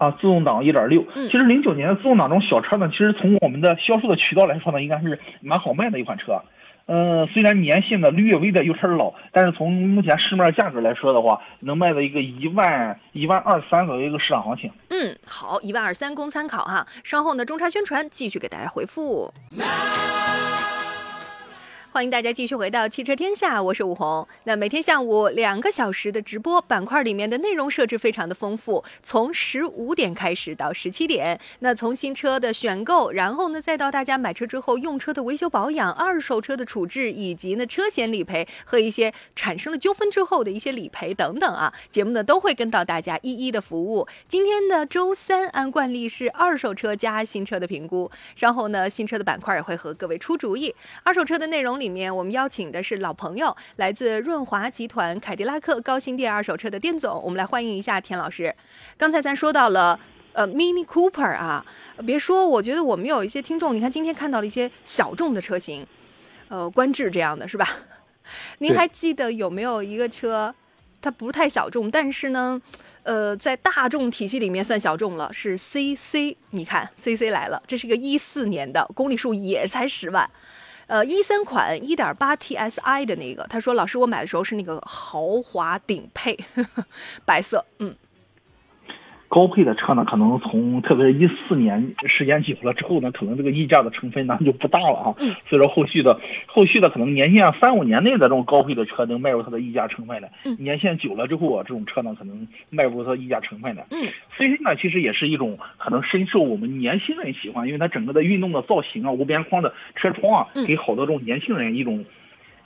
[0.00, 6.40] 啊，自动挡一点六，其实零九年的自动挡这种小车呢，其实从我们的销售的渠道来说呢，应该是蛮好卖的一款车。
[6.86, 14.70] 嗯，虽然年限呢略微的有点老，但是从目前市面价格来说的话，能卖到一个一万一万二三左右一个市场行情。
[14.88, 16.86] 嗯，好，一万二三供参考哈。
[17.04, 19.30] 稍后呢，中差宣传继续给大家回复。
[21.92, 24.24] 欢迎大家继续回到汽车天下，我是武红。
[24.44, 31.40] 那每天下午两个小时的直播板块里面的内容设置非常的丰富，从十五点开始到十七点。
[31.58, 44.06] 那从新车的选购，然后呢再到大家买车之后用车的维修保养、二手车的处置，以及呢车险理赔和一些产生了纠纷之后的一些理赔等等啊，节目呢都会跟到大家一一的服务。
[44.28, 50.72] 今天的周三按惯例是二手车加新车的评估，稍后呢新车的板块也会和各位出主意。
[51.02, 51.79] 二手车的内容。
[51.80, 58.54] 里面我们邀请的是老朋友，来自润华集团凯迪拉克高新店二手车的店总，我们来欢迎一下田老师。
[58.98, 59.98] 刚才咱说到了
[60.34, 61.64] 呃 Mini Cooper 啊，
[62.06, 65.86] 别说，我觉得我们有一些听众，你看今天看到了一些小众的车型，
[66.48, 67.66] 呃，观致这样的是吧？
[68.58, 70.54] 您还记得有没有一个车，
[71.00, 72.60] 它不太小众，但是呢，
[73.02, 76.36] 呃，在大众体系里面算小众了，是 CC。
[76.50, 80.30] 你看 CC 来了，这是个一四年的，公里数也才十万。
[80.90, 86.36] 呃，一三款一点八 TSI 的那个，他说：“老师，我买的时候是那个豪华顶配，
[87.24, 87.94] 白色，嗯。”
[89.30, 95.14] 高配的车呢，可能从特别是一四年时间久了之后呢，可能这个溢价的成分呢就不大了啊。
[95.20, 95.32] 嗯。
[95.48, 100.28] 所以说后续的后续的可能年限三五年内的这种高配的车能迈入它的溢价成分的。
[100.44, 100.56] 嗯。
[100.58, 103.86] 年限久了之后啊，这种车呢可能迈入它溢价成分的。
[103.92, 104.02] 嗯。
[104.36, 112.04] C C 呢其实也是一种可能深受我们年轻人喜欢，因为它整个的运动的造型啊，无边框的车窗啊，给好多这种年轻人一种。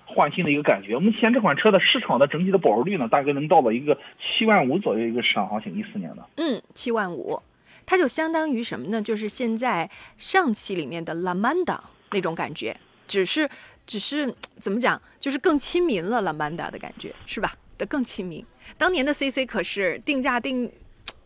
[0.06, 0.98] 换新的一个感觉。
[0.98, 6.26] 目前这款车的市场的整体的保值率呢，大概能到了一个七万五左右一个市场行情，一四年的。
[6.36, 7.42] 嗯，七万五，
[7.86, 9.00] 它就相当于什么呢？
[9.00, 11.78] 就是现在上汽里面的 La Manda
[12.12, 13.48] 那种感觉，只是
[13.86, 17.52] 只是怎么讲，就是更亲民了 La Manda 的感觉，是吧？
[17.78, 18.44] 的更亲民。
[18.78, 20.70] 当年的 CC 可是定价定。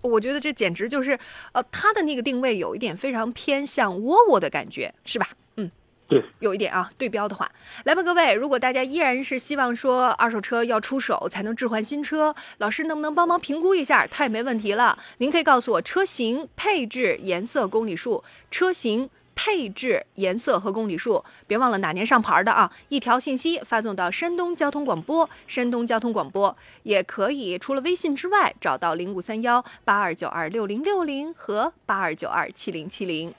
[0.01, 1.19] 我觉得这简直就是，
[1.51, 5.27] 呃，它的那个定位有一点非常偏向沃尔沃的感觉，是吧？
[5.57, 5.69] 嗯，
[6.09, 6.91] 对，有一点啊。
[6.97, 7.51] 对标的话，
[7.85, 14.07] 来吧，各位，如果大家依然是希望说二手车要出手才能置换新车，老师能不能帮忙评估一下？
[14.07, 19.11] 太没问题了，您可以告诉我车型、配置、颜色、公里数，车型。
[19.41, 22.73] 配置、颜色和公里数，别忘了哪年上牌的啊！
[22.89, 27.57] 一条信息发送到山东交通广播，山东交通广播也可以。
[27.57, 33.33] 除了微信之外，找到零五三幺八二九二六零六零和八二九二七零七零。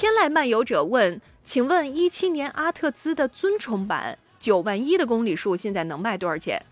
[0.00, 6.62] 天籁漫游者问：请问一七年阿特兹的尊崇版九万一的公里数现在能卖多少钱？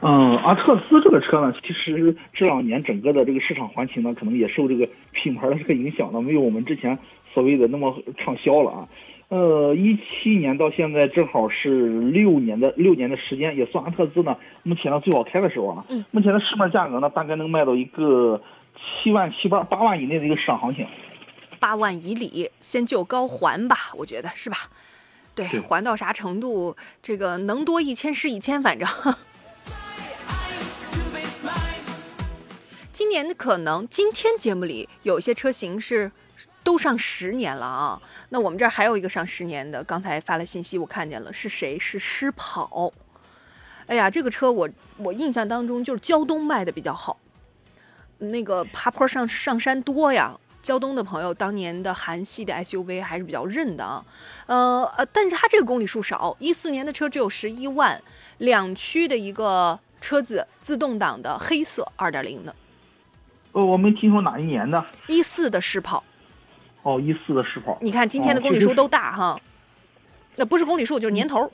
[0.00, 6.98] 嗯，阿特兹这个车呢，其实这两年整个的这个市场行情呢，可能也受这个品牌的这个影响呢，没有我们之前
[7.34, 8.88] 所谓的那么畅销了啊。
[9.28, 15.84] 呃，一七年到现在正好是六年的六年的时间，也算阿特兹呢目前呢最好开的时候啊。
[15.90, 16.02] 嗯。
[16.10, 18.40] 目前的市面价格呢，大概能卖到一个
[18.74, 20.86] 七万七八八万以内的一个市场行情。
[21.66, 24.70] 八万以里，先就高还吧，我觉得是吧？
[25.34, 26.76] 对，还到啥程度？
[27.02, 28.88] 这个能多一千是一千，反正。
[32.92, 36.12] 今年的可能，今天节目里有些车型是
[36.62, 38.00] 都上十年了啊。
[38.28, 41.76] 那我们这儿还有一个上十年的，刚才发了信息，我看见了，是谁？
[41.76, 42.92] 是狮跑。
[43.88, 47.18] 哎呀，这个车我我印象当中就是胶东卖的比较好，
[48.18, 50.38] 那个爬坡上上山多呀。
[50.66, 54.04] 胶东的朋友当年的韩系的 SUV 还是比较认的啊。
[54.46, 58.02] 呃呃，但是它这个公里数少，一四年的车只有十一万，
[58.38, 62.52] 两驱的一个车子，自动挡的黑色二点零的。
[63.52, 66.02] 呃，我没听说哪一年的，一四的试跑，
[66.82, 67.78] 哦，一四的试跑。
[67.80, 69.40] 你看今天的公里数都大哈，
[70.34, 71.48] 那不是公里数就是年头。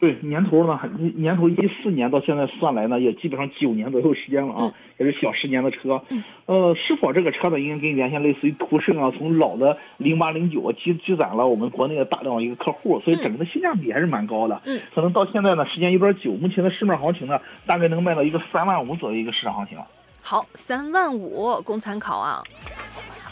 [0.00, 0.78] 对，年头呢，
[1.16, 6.00] 年头一四年到现在算来呢，也基本上九年左右时间了啊，也是小十年的车。
[6.46, 14.60] 呃，试跑这个车呢，应该跟原先类似于途胜啊，从老的零八零九积积攒了我们国内的大量一个客户，所以整个的性价比还是蛮高的。
[14.64, 19.76] 嗯，可能到现在呢，时间有点久，目前的市面行情呢，大概能卖到一个三万五左右一个市场行情。
[20.22, 22.42] 好，三万五供参考啊！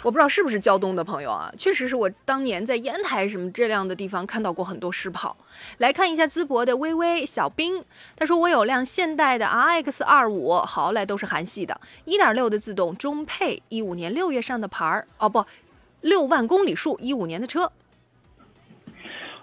[0.07, 5.37] 我不知道是不是胶东的朋友啊，确实是我当年在烟台什么这样的地方看到过很多狮跑。
[5.79, 7.83] 来看一下淄博的微微小兵，
[8.15, 15.45] 他说我有辆现代的 RX 二五，好嘞，都是韩系的，一点六的自动中配，一五年六月上的牌儿，哦不，
[16.03, 17.73] 六万公里数，一五年的车。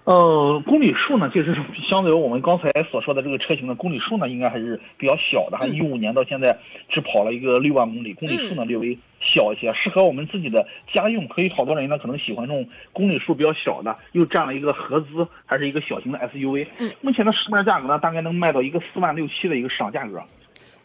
[0.06, 1.56] 呃，公里数呢，就是
[1.90, 5.66] 相对于我们刚才所说的这个车型的公里数呢，应该还是比较小的哈。
[5.66, 8.98] 一五年到现在只跑了一个六万公里，公里数呢略微
[9.34, 11.28] 小一些，适合我们自己的家用。
[11.28, 16.68] 可以好多人呢可能喜欢这种公里数比较小的，又占了一个合资，还是一个小型的 SUV。
[16.78, 20.22] 嗯，目前的市面价格呢，大概能卖到一个四万六七的一个市场价格。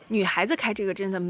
[0.09, 1.21] 女孩子开这个真的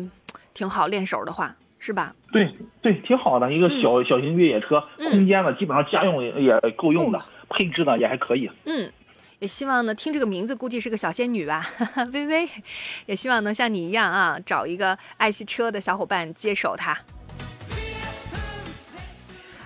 [0.55, 2.15] 挺好，练手的话是吧？
[2.33, 2.49] 对
[2.81, 7.21] 对，挺好的一个小小型越野车，空间呢基本上家用也也够用的。
[7.51, 8.93] 配置呢也还可以，嗯，
[9.41, 11.65] 也希望呢听这个名字估计是个小仙女吧，
[12.13, 12.49] 微微，
[13.07, 16.99] 也希望能像你一样啊，找一个爱惜车的小伙伴接手它。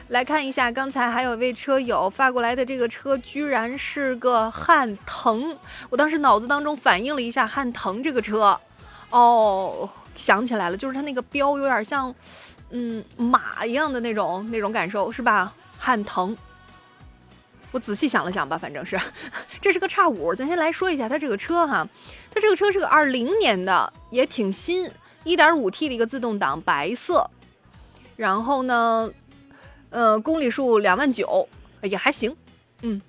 [0.09, 5.57] 来看一下，刚才还有一位车友发过来的这个车，居然是个汉腾，
[5.89, 8.61] 我当时脑子当中反应了一下汉腾这个车，
[9.09, 12.15] 哦，想起来了，就是它那个标有点像，
[12.69, 15.55] 嗯，马一样的那种那种感受是吧？
[15.79, 16.37] 汉腾。
[17.73, 19.01] 我仔细想了想吧，反正是，
[19.61, 20.35] 这是个叉五。
[20.35, 21.89] 咱先来说一下它这个车哈，
[22.31, 24.91] 它这个车是个二零年的，也挺新，
[25.25, 27.29] 一点五 T 的一个自动挡，白色。
[28.15, 29.11] 然后呢，
[29.91, 31.49] 呃，公里数两万九，
[31.81, 32.37] 也还行。
[32.83, 33.01] 嗯。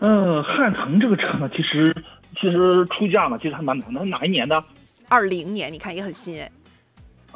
[0.00, 1.94] 嗯，汉腾这个车呢，其实
[2.40, 4.04] 其实出价呢，其实还蛮难的。
[4.04, 4.62] 哪一年的？
[5.08, 6.50] 二零年，你看也很新哎。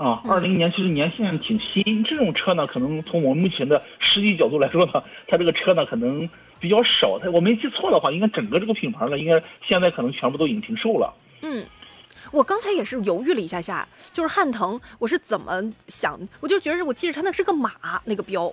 [0.00, 6.26] 啊，二零年其实年限挺新，这种车呢，可能从我们目前的实际角度来说呢，它这个车呢可能
[6.58, 7.18] 比较少。
[7.18, 11.12] 它我没记错的话，应该整个这个品牌呢，应该现在可能全部都已经停售了。
[11.42, 11.66] 嗯，
[12.32, 17.70] 我刚才也是犹豫了一下下，就是汉腾，我是怎么想，我就觉得我记着它那是个马
[18.06, 18.50] 那个标，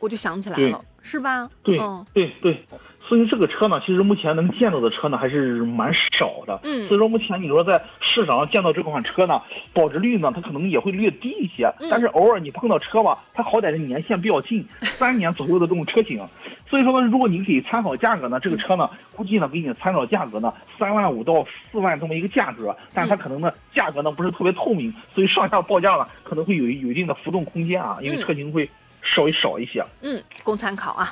[0.00, 1.48] 我就想起来了，是吧？
[1.62, 1.78] 对，
[2.12, 2.64] 对对。
[3.08, 6.60] 所以这个车呢，其实目前能见到的车呢还是蛮少的。
[6.62, 9.40] 嗯所以说目前你说在市场上见到这款车呢，
[9.72, 16.22] 保值率呢它可能也会略低一些，嗯但是偶尔你碰到车吧，它好歹是年限比较近， 三年左右的这种车型。
[16.68, 28.68] 所以说呢，如果你给参考价格呢，这个车呢，估计呢给你参考价格呢三万五到四万这么一个价格，但是它可能呢价格呢不是特别透明，所以上下报价呢可能会有有一定的浮动空间啊，因为嗯车型会
[29.02, 29.82] 稍微少一些。
[30.02, 31.08] 嗯，供参考啊。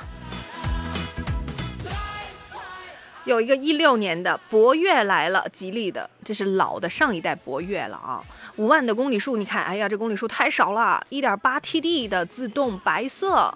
[3.27, 8.23] 有一个一六年的博越来了，吉利的，这是老的上一代博越了啊，
[8.55, 13.53] 五万的公里数，你看，哎呀，这公里数太少了，一点八 TD 的自动白色，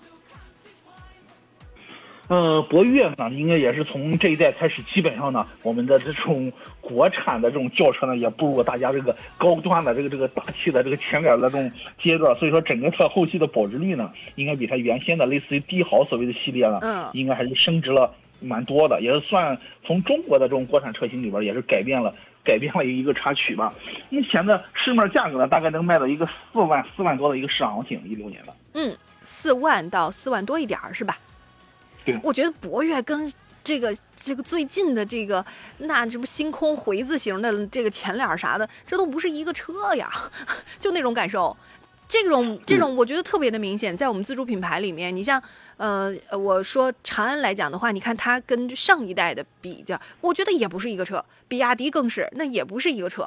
[2.27, 6.51] 嗯，博越呢，应该也是从这一代开始，基本上呢，我们的这种
[6.81, 11.71] 国产的这种轿车呢，也步入大家这个高端的这个这个大气的这个前脸的这种
[12.03, 12.37] 阶段。
[12.37, 22.13] 所以说，整个它后期的保值率呢，应该比它原先的类似于帝豪所谓的系列呢，嗯应该还是升值了蛮多的，也是算从中国的这种国产车型里边，也是改变了
[22.43, 23.73] 改变了一个插曲吧。
[24.09, 28.53] 目前的市面价格呢，大概能卖到一个四万四万多的一个市场行情，一六年的。
[28.73, 31.17] 嗯，四万到四万多一点儿是吧？
[32.03, 33.31] 对我觉得博越跟
[33.63, 35.45] 这个这个最近的这个
[35.77, 40.09] 那这不星空回字形的这个前脸儿啥的，这都不是一个车呀，
[40.79, 41.55] 就那种感受。
[42.11, 45.41] 这种这种我觉得特别的明显，在我们自主品牌里面，你像
[45.77, 53.25] 呃呃我说长安来讲的话，你看它跟上一代的比较，我觉得也不是一个车，比亚迪更是，那也不是一个车。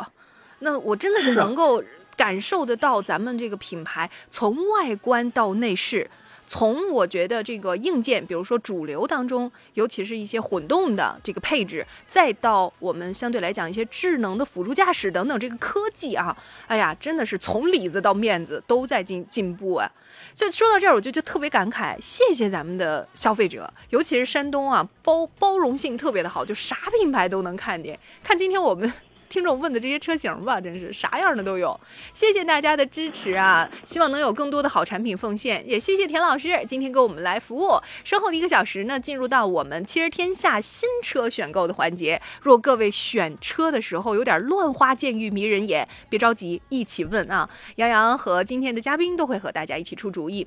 [0.59, 1.83] 那我真的是能够
[2.15, 6.11] 感受得到咱们这个品牌从外观到内饰。
[6.47, 16.37] 从我觉得这个硬件，比如说主流当中，尤其是一些混动的这个配置，再到我们相对来讲一些智能的辅助驾驶等等这个科技啊，
[16.67, 19.91] 哎呀，真的是从里子到面子都在进进步啊。
[20.35, 27.99] 就说到这儿，我就就特别感慨，谢谢咱们的消费者，尤其是山东啊，包包容性特别的好，就啥品牌都能看见。
[28.23, 28.93] 看今天我们。
[29.35, 31.77] 听众问的这些车型吧，真是啥样的都有。
[32.13, 33.69] 谢谢大家的支持啊！
[33.85, 37.77] 希望能有更多的好产品奉献，也谢谢田老师今天给我们来服务。
[38.05, 42.23] 稍后的一个小时呢，进入到我们汽车天下新车选购的环节。
[42.43, 47.51] 若各位选车的时候有点乱花渐欲迷人眼，别着急，一起问啊！
[47.75, 50.47] 杨洋和今天的嘉宾都会和大家一起出主意。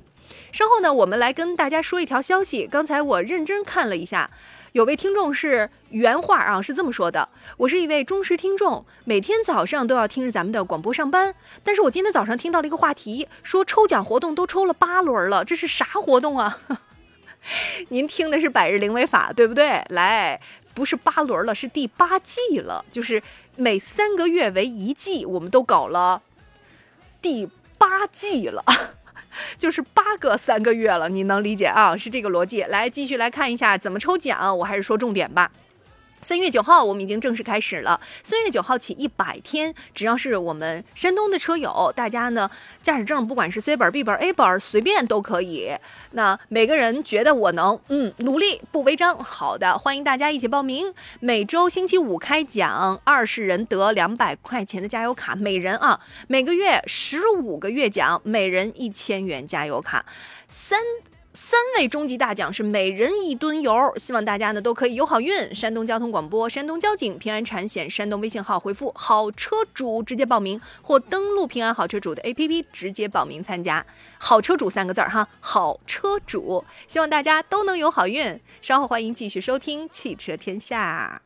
[0.50, 2.66] 稍后呢，我们来跟大家说一条消息。
[2.66, 4.30] 刚才我认真看了一下，
[4.78, 11.34] 有位听众是原话啊，是这么说的：我是一位忠实听众，每天早上都要听着咱们的广播上班。
[11.64, 16.58] 但是我今天早上听到了一个话题，说抽奖活动都抽了八轮了，这是啥活动啊？
[17.90, 19.84] 您听的是百日灵违法，对不对？
[19.88, 20.40] 来，
[20.74, 23.20] 不是八轮了，是第八季了，就是
[23.56, 26.22] 每三个月为一季，我们都搞了
[27.20, 28.62] 第八季了。
[29.56, 31.96] 就是八个三个月了，你能理解啊？
[31.96, 32.62] 是这个逻辑。
[32.62, 35.50] 来，继续来看一下怎么抽奖，我还是说重点吧。
[36.20, 38.00] 三月九号，我们已经正式开始了。
[38.22, 42.50] 三月九号起一百天，只要是我们山东的车友，大家呢
[42.82, 45.74] 驾驶证不管是 C 本、B 本、A 本，随便都可以。
[46.12, 49.22] 那每个人觉得我能，嗯，努力不违章。
[49.22, 50.92] 好的，欢迎大家一起报名。
[51.20, 56.00] 每周星期五开奖，二十人得两百块钱的加油卡，每人啊。
[56.26, 60.04] 每个月十五个月奖，每人一千元加油卡。
[60.48, 60.80] 三。
[61.40, 65.54] 三位终极大奖是每人一吨油，希望大家呢都可以有好运。
[65.54, 73.86] 山东交通广播、山东交警、平安产险、山东微信号回复“好车主”直接报名，或登录平安好车主的 APP 直接报名参加。
[74.18, 78.40] 好车主三个字儿哈，好车主，希望大家都能有好运。
[78.60, 81.22] 稍后欢迎继续收听汽车天下。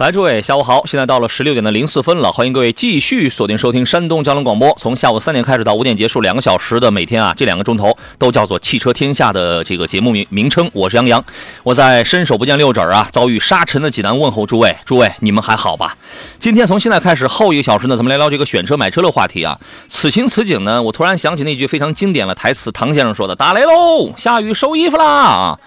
[0.00, 0.82] 来，诸位，下午好！
[0.86, 10.70] 现在到了十六点的零四分了，欢迎各位继续锁定收听山东交通广播，从下午三点开始到五点结束，两个小时的每天啊，这两个钟头都叫做汽车天下的这个节目名名称。
[10.72, 11.22] 我是杨洋，
[11.62, 15.94] 我在伸手不见六指啊，遭遇沙尘的济南问候诸位，诸位你们还好吧？
[16.38, 19.58] 今天从现在开始后一个小时呢，咱们来聊这个选车买车的话题啊。
[19.86, 25.58] 此情此景呢，我突然想起那句非常经典的台词，唐先生说的：“打雷喽，下雨收衣服啦。”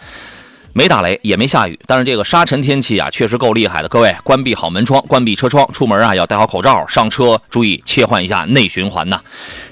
[0.76, 3.88] 没打雷，也没下雨，但是这个沙尘天气啊，确实够厉害的。
[3.88, 9.22] 各位，关闭好门窗，关闭车窗，出门啊要戴好口罩，上车注意切换一下内循环呐。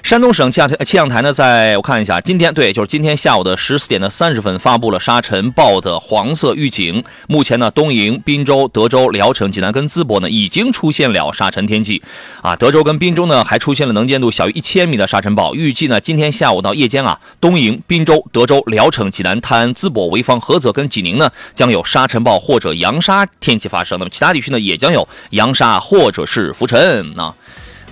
[0.04, 7.02] 山东省气象气象台呢，在我看一下，今天对，就是今天下午的十四点的三十分发布了沙尘暴的黄色预警。
[7.26, 12.00] 目前呢，东营、滨州、德州、聊城、济南跟淄博呢，已经出现了沙尘天气
[12.42, 12.54] 啊。
[12.54, 15.52] 德州跟滨州呢，还出现了能见度小于一千米的沙尘暴。
[15.54, 23.98] 预计呢，今天下午到夜间啊，东营、滨州、德州、聊城、济南滩、淄博、潍坊、菏泽跟济宁呢，将有沙尘暴或者扬沙天气发生。
[23.98, 27.34] 那么其他地区呢，也将有扬沙或者是浮尘啊。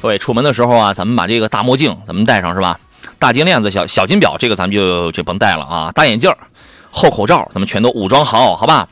[0.03, 2.79] 各位出门的时候啊，咱们把这个大墨镜咱们戴上是吧？
[3.19, 5.91] 大金链子、小小金表，这个咱们就就甭戴了啊。
[5.93, 6.31] 大眼镜、
[6.91, 8.89] 厚口罩，咱们全都武装好，好吧？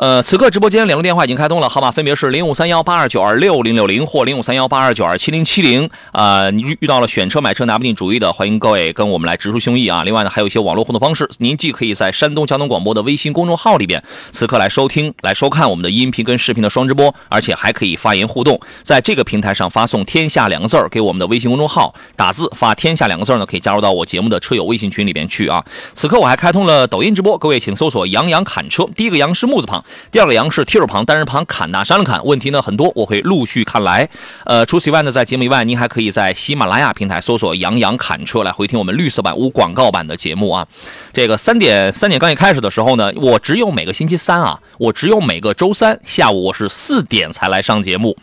[0.00, 5.90] 呃，此刻直播间两个电话已经开通了，号码分别是零五三幺八二九二六零六零或零五三幺八二九二七零七零。
[6.12, 10.02] 啊，遇遇到了选车买车拿不定主意的，欢迎各位跟我们来直抒胸臆啊！
[10.02, 25.62] 另外呢，还有一些网络互动方式，您既可以在山东交通广播的微信公众号里边，此刻来收听、来收看我们的音频跟视频的双直播，而且还可以发言互动，在这个平台上发送“天下”两个字儿给我们的微信公众号，打字发“天下”两个字呢，可以加入到我节目的车友微信群里边去啊。
[25.92, 30.64] 此刻我还开通了抖音直播，各位请搜索“杨洋侃车”，第一个“杨”是木字旁，第二个“杨”是。
[30.70, 34.08] 提手旁单人旁砍呐山了砍，问题呢很多，我会陆续看来。
[34.44, 40.64] 呃，除此以外呢，在节目以外，您还可以在喜马拉雅平台搜索“杨洋砍车”来回听我们绿色版无广告版的节目啊。
[41.12, 48.16] 这个三点三点刚一开始的时候呢，我只有每个星期三啊，我只有每个周三下午我是四点才来上节目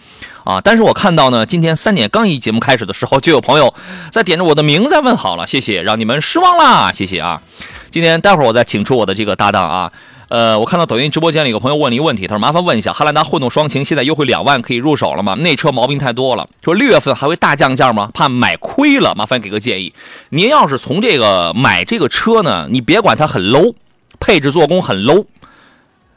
[0.46, 0.62] 啊。
[0.64, 3.74] 但是我看到呢，今天三点刚一节目开始的时候，就有朋友
[4.10, 7.42] 在点着我的名在问好了，谢谢，让你们失望啦，谢谢啊。
[7.92, 9.92] 今天待会儿我再请出我的这个搭档啊。
[10.30, 15.36] 呃，我看到抖音直播间里有个朋友问了一个问题，他说：“麻烦问一下，汉兰达混动双擎现在优惠两万可以入手了吗？
[15.36, 18.12] 那车毛病太多了，说六月份还会大降价吗？
[18.14, 19.94] 怕买亏了，麻烦给个建议。
[20.30, 23.74] 您要是从这个买这个车呢，你别管它很 low，
[24.20, 25.26] 配置做工很 low，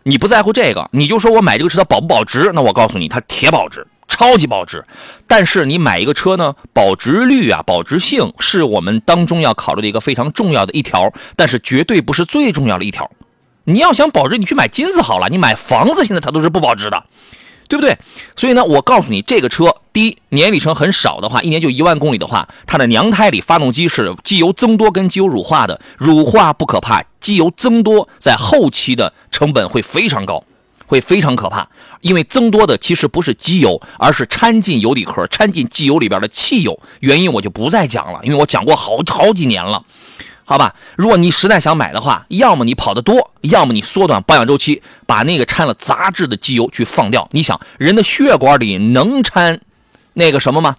[0.03, 2.51] 你不在乎这个，你就说我买这个车它保不保值？
[2.53, 4.85] 那我告诉你，它铁保值，超级保值。
[5.29, 13.09] 但是你买一个车呢，保值率啊，保值性是我们当中要考虑的一个非常重要的一条，但是绝对不是最重要的一条。”
[13.65, 15.29] 你要想保值，你去买金子好了。
[15.29, 17.05] 你买房子现在它都是不保值的，
[17.69, 17.97] 对不对？
[18.35, 25.81] 所以呢，我告诉你，这个车第一年里程很少的话，一年就一万公里的话，它的娘胎里发动机是机油增多跟机油乳化的。
[25.99, 30.43] 乳化不可怕，机油增多在后期的成本会非常高，
[30.87, 31.69] 会非常可怕。
[32.01, 36.81] 因为增多的其实不是机油，而是掺进油底壳、掺进机油里边的汽油。
[37.01, 39.85] 原因我就不再讲了，因为我讲过好好几年了。
[40.51, 47.29] 好吧，如果你实在想买的话，要么你跑得多，要么你缩短保养周期，把那个掺了杂质的机油去放掉。
[47.31, 49.61] 你想，人的血管里能掺
[50.13, 50.75] 那个什么吗？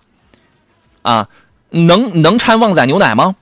[1.03, 1.29] 啊，
[1.69, 3.37] 能能掺旺仔牛奶吗？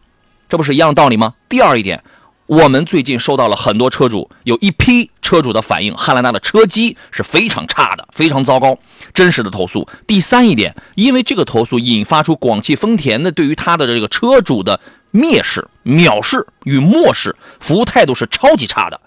[0.47, 1.33] 这不是一样道理吗？
[1.49, 2.03] 第二一点，
[2.45, 8.77] 我们最近收到了很多车主，有一批车主的反映，汉兰达的车机是非常差的，非常糟糕，
[9.15, 9.89] 真实的投诉。
[10.05, 14.79] 第三一点，因为这个投诉引发出广汽丰田的对于它的这个车主的。
[15.11, 18.99] 蔑视、藐视与漠视，服务态度是超级差的。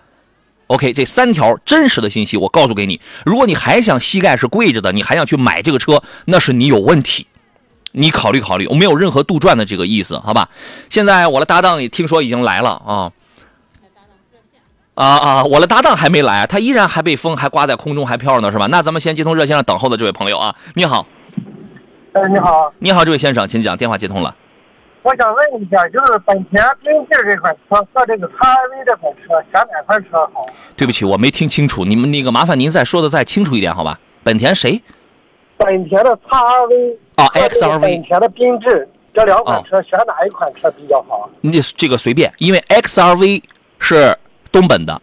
[0.68, 3.00] OK，这三条真实的信息我告诉给你。
[3.26, 7.26] 如果你还想膝盖是跪着的，你还想去买这个车，那是你有问题。
[7.94, 10.48] 你考虑考虑，我没有任何杜撰的这个意思，好吧？
[10.88, 13.12] 现在我的搭档也听说已经来了啊。
[14.94, 18.66] 啊啊，我的搭档还没来，他依然还被风还挂在空中还飘着呢，是吧？
[18.68, 21.06] 那咱们先接通热线上等候的这位朋友啊，你好。
[22.12, 22.72] 哎，你好。
[22.78, 24.34] 你好，这位先生，请讲，电话接通了。
[25.02, 30.46] 我想问一下，就是本田缤智这款车和这个叉 R V 这款车，选哪款车好？
[30.76, 33.98] 对不起，我没听清楚，你们那个麻烦您再说的再清楚一点，好吧？
[34.22, 34.80] 本田谁？
[35.56, 37.80] 本田的叉 R V 啊，X R V。
[37.80, 41.28] 本田的缤智这两款车选哪一款车比较好？
[41.40, 43.42] 你这个随便，因为 X R V
[43.80, 44.16] 是
[44.52, 45.02] 东本的，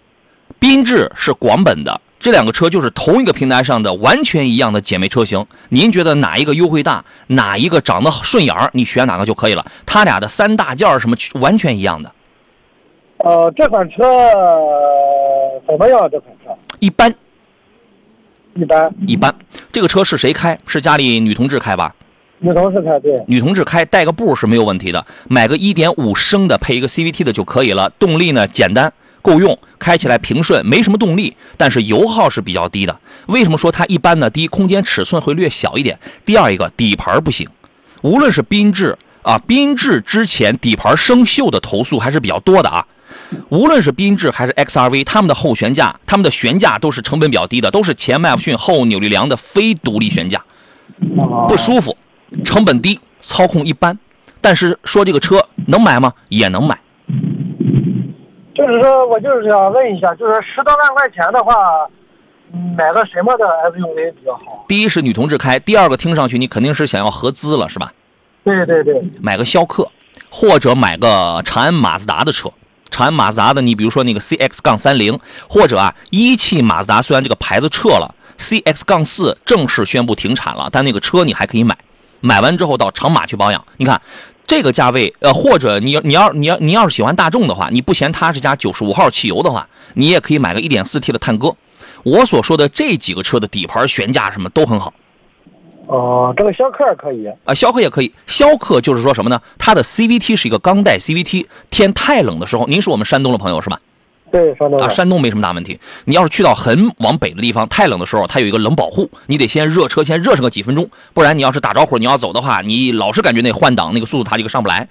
[0.61, 1.99] 缤智是广本的。
[2.19, 9.65] 这两个车就是同一个平台上的完全一样的姐妹车型，您觉得哪一个优惠大，哪一个长得顺眼儿，你选哪个就可以了。
[9.85, 12.11] 它俩的三大件什么完全一样的。
[13.19, 14.03] 呃，这款车
[15.65, 16.09] 怎么样？
[16.11, 17.13] 这款车一般，
[18.55, 19.33] 一般，一般。
[19.71, 20.59] 这个车是谁开？
[20.67, 21.95] 是家里女同志开吧？
[22.39, 23.15] 女同志开，对。
[23.27, 27.89] 女同志开带个步是没有问题的，买个1.5升的配一个 CVT 的就可以了。
[27.91, 28.91] 动力呢简单。
[29.21, 32.99] 够用，开起来平顺，没什么动力，但是油耗是比较低的。
[33.27, 34.29] 为什么说它一般呢？
[34.29, 35.95] 第一，空间尺寸会略小一点；
[36.25, 37.47] 第二，一个底盘不行。
[38.01, 42.85] 无论是缤智啊，缤智之前底盘生锈的投诉还是比较多的啊。
[43.49, 50.41] 无论是缤智还是 XRV，他们的后悬架、他们的悬架都是成本比较低的，都是前麦弗逊后扭力梁的非独立悬架，
[51.47, 51.95] 不舒服，
[52.43, 53.97] 成本低，操控一般。
[54.41, 56.13] 但是说这个车能买吗？
[56.29, 56.79] 也能买。
[58.59, 61.89] 就是说我就是想问一下，就是十多万块钱的话，
[62.53, 64.65] 嗯买个什么的 SUV 比较好？
[64.67, 67.93] 第一是女同志开，第二个听上去你肯定是想要合资了，是吧？
[68.43, 69.89] 对对对，买个逍客，
[70.29, 72.49] 或者买个长安马自达的车。
[72.89, 81.77] 长安马自达的，你比如说那个 CX 杠三零，或者啊一汽马自达，虽然这个牌子撤了，CX 杠四正式宣布停产了，但那个车你还可以买，
[82.19, 83.63] 买完之后到长马去保养。
[83.77, 84.01] 你看
[84.49, 91.55] 这个价位，呃，或者你你要你要你要是喜欢大众的话，你不嫌它是加九十五号汽油的话，你也可以买个一点四 T 的探戈。
[92.01, 94.91] 我所说的这几个车的底盘、悬架什么都很好。
[95.85, 97.27] 哦，这个逍客可以。
[97.45, 98.11] 啊，逍客也可以。
[98.25, 99.39] 逍客就是说什么呢？
[99.59, 103.79] 它的 CVT 是一个钢带 CVT，天太冷的时候，您是我们山东的朋友是吧？
[104.31, 105.79] 对，山东啊，山东没什么大问题。
[106.05, 114.87] 你要是去到很往北的地方，太冷的时候，它有一个冷保护，你得先热车，先热上个几分钟，不然你要是打着火你要走的话，你老是感觉那换挡那个速度它这个上不来。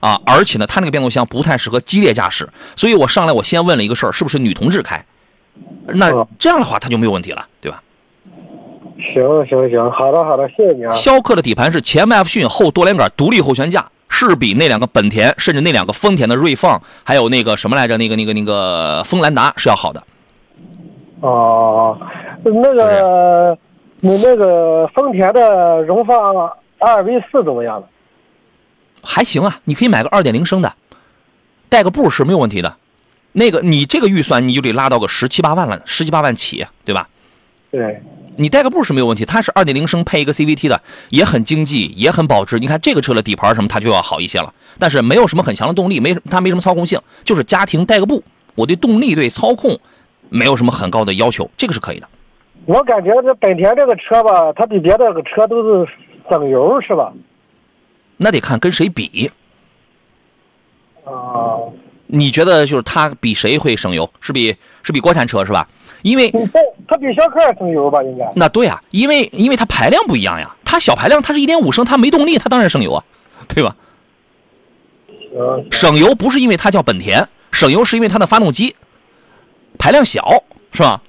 [0.00, 5.02] 啊，而且呢，它那个变速箱不太适合激烈驾驶，所以我上来我先问了一个事儿，是不是女同志开？
[5.86, 7.82] 那嗯这样的话它就没有问题了，对吧？
[9.14, 10.92] 行行行，好的好的，谢谢你啊。
[10.92, 20.00] 逍客的底盘是前麦弗逊后多连杆独立后悬架，是比那两个本田甚至那两个丰田的锐放，还有那个什么来着，那个那个那个锋兰达是要好的。
[21.20, 21.98] 哦，
[22.44, 23.58] 那个，
[23.98, 26.32] 你那个丰田的荣放
[26.78, 27.88] 二 V 四怎么样了？
[29.02, 30.72] 还行啊，你可以买个二点零升的，
[31.68, 32.76] 带个步是没有问题的。
[33.32, 37.08] 那个你这个预算你就得拉到个十七八万了，十七八万起，对吧？
[37.72, 38.00] 对，
[38.36, 40.80] 你带个步是没有问题，它是二点零升配一个 CVT 的，
[41.10, 42.58] 也很经济，也很保值。
[42.58, 48.22] 你看这个车的底盘什么，它就要好一些了，但是没有什么很强的动力，没它没什么操控性，就是家庭带个步，
[48.54, 49.78] 我对动力对操控
[50.30, 52.08] 没有什么很高的要求，这个是可以的。
[52.66, 55.86] 我感觉这本田这个车吧，它比别的个车都是
[56.28, 57.12] 省油，是吧？
[58.16, 59.30] 那得看跟谁比，
[61.04, 61.58] 啊，
[62.06, 64.10] 你觉得就是它比谁会省油？
[64.20, 65.68] 是比是比国产车是吧？
[66.04, 66.30] 因为
[66.86, 68.02] 它比逍客省油吧？
[68.02, 68.30] 应该。
[68.36, 73.02] 那对啊，因为因为它排量不一样呀，它小排量，它是一点五升，它没动力，它当然省油啊，
[73.48, 73.74] 对吧？
[75.32, 78.76] 行，省油不是因为它叫本田，省油是因为它的发动机
[79.78, 81.00] 排量小，是吧？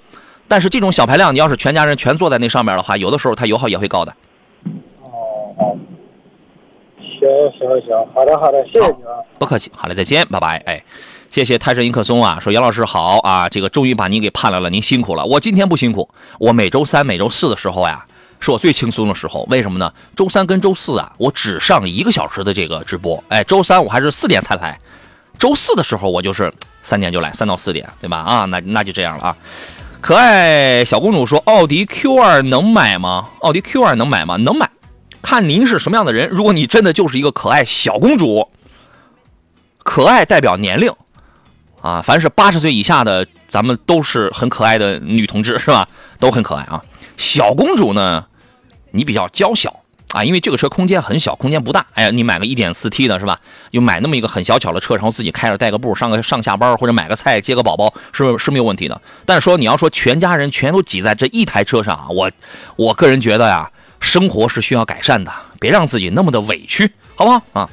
[0.47, 4.13] 但是这种小排量，你要是全家人全坐在那上面的话，有的时候它油耗也会高的。
[5.01, 5.77] 哦哦。
[6.97, 7.27] 行
[7.57, 9.19] 行行，好的好的，谢谢你啊。
[9.37, 10.61] 不客气，好嘞，再见，拜拜。
[10.65, 10.81] 哎，
[11.35, 15.25] 谢谢泰山迎客松啊，说杨老师好啊，这个终于把您给盼来了，您辛苦了。
[15.25, 16.09] 我今天不辛苦，
[16.39, 18.05] 我每周三、每周四的时候呀，
[18.39, 19.45] 是我最轻松的时候。
[19.49, 19.91] 为什么呢？
[20.15, 23.21] 周三跟周四啊，我只上一个小时的这个直播。
[23.27, 24.79] 哎，周三我还是四点才来，
[25.37, 26.49] 周四的时候我就是
[26.81, 28.19] 三点就来，三到四点，对吧？
[28.19, 29.37] 啊，那那就这样了啊。
[29.99, 33.27] 可爱小公主说：“奥迪 Q 二能买吗？
[33.41, 34.37] 奥迪 Q 二能买吗？
[34.37, 34.69] 能买，
[35.21, 36.29] 看您是什么样的人。
[36.29, 38.47] 如果你真的就是一个可爱小公主，
[39.83, 40.89] 可爱代表年龄，
[41.85, 45.87] 啊，凡是八十岁以下的，咱们都是很可爱的女同志，是吧？
[46.17, 46.81] 都很可爱啊。
[47.15, 48.25] 小公主呢，
[48.89, 49.81] 你比较娇小
[50.11, 51.85] 啊，因为这个车空间很小，空间不大。
[51.93, 53.39] 哎呀，你买个一点四 T 的是吧？
[53.71, 58.99] 就买那么一个很小巧的车，然后自己开着带个步上个上下班，或者买个菜接个宝宝，是是没有问题的。
[59.23, 62.31] 但是说你要说全家人全都挤在这一台车上啊，我
[62.77, 63.69] 我个人觉得呀，
[63.99, 67.69] 生活是需要改善的，别让自己那么的委屈，好不好啊？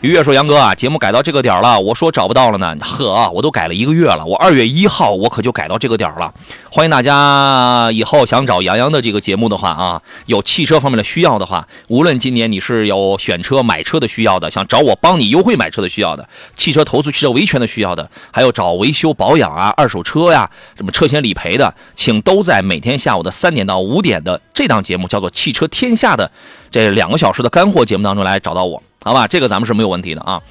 [0.00, 2.74] 于越说：“杨哥啊，节目改到这个点了，我说找不到了呢。
[2.80, 6.32] 呵，我都改了一个月了，我二月一号我可就改到这个点了。
[6.70, 16.26] 欢迎大家以后想找杨洋的这个节目的话啊，有汽车方面的需要的话，无论今年你是有选车、买车的需要的，想找我帮你优惠买车的需要的，
[16.56, 26.30] 汽车投诉、汽车维权的需要的，还有找维修保养啊、二手车呀、什么车险理赔的，请都在每天下午的三点到五点的这档节目叫做《汽车天下》的
[26.70, 30.42] 这两个小时的干货节目当中来找到我。”好吧，这个咱们是没有问题的啊。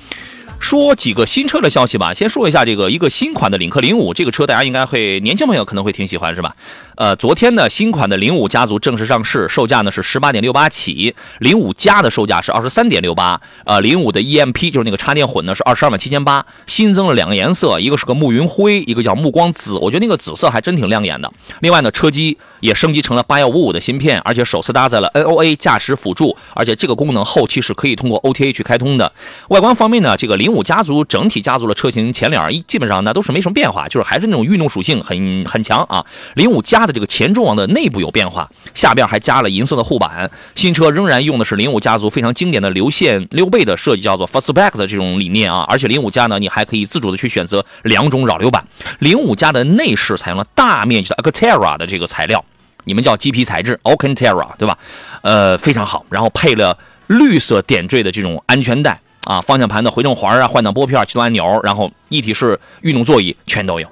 [0.60, 6.56] 说几个新车的消息吧，先说一下这个一个新款的领克零五，这个车大家应该会年轻朋友可能会挺喜欢是吧？
[7.00, 21.32] 呃，昨天呢新款的零五家族正式上市，售价呢是十八点六八起，零五加的售价是二十三点六八，呃，零五的 EMP 就是那个插电混呢是二十二万七千八，新增了两个颜色，一个是个暮云灰，一个叫暮光紫，我觉得那个紫色还真挺亮眼的。
[21.62, 29.10] 另外呢，车机也升级成了八幺五五的芯片，而且首次搭载了 NOA 驾驶辅助，而且这个功能后期是可以通过 OTA 去开通的。
[29.48, 36.06] 外观方面呢，这个零五家族整体家族的车型前脸一基本上呢都是没什么变化，就是还是那种运动属性很很强啊。
[36.36, 40.30] 零五加的这个前中网的内部有变化，下边还加了银色的护板。
[40.56, 45.64] 新车仍然用的是零五家族非常经典的流线溜背的设计，叫做 Fastback 的这种理念啊。
[45.70, 48.66] 而且零五加呢，你还可以自主的去选择两种扰流板。
[48.98, 52.44] 零五加的内饰采用了大面积的 Alcantara 的这个材料，
[52.86, 54.78] 你们叫鸡皮材质 Alcantara 对吧？
[55.22, 56.04] 呃，非常好。
[56.10, 56.78] 然后配了
[57.08, 63.88] 绿色点缀的这种安全带啊，方向盘的回正环啊，换挡拨片、启动按钮，然后一体式运动座椅全都有。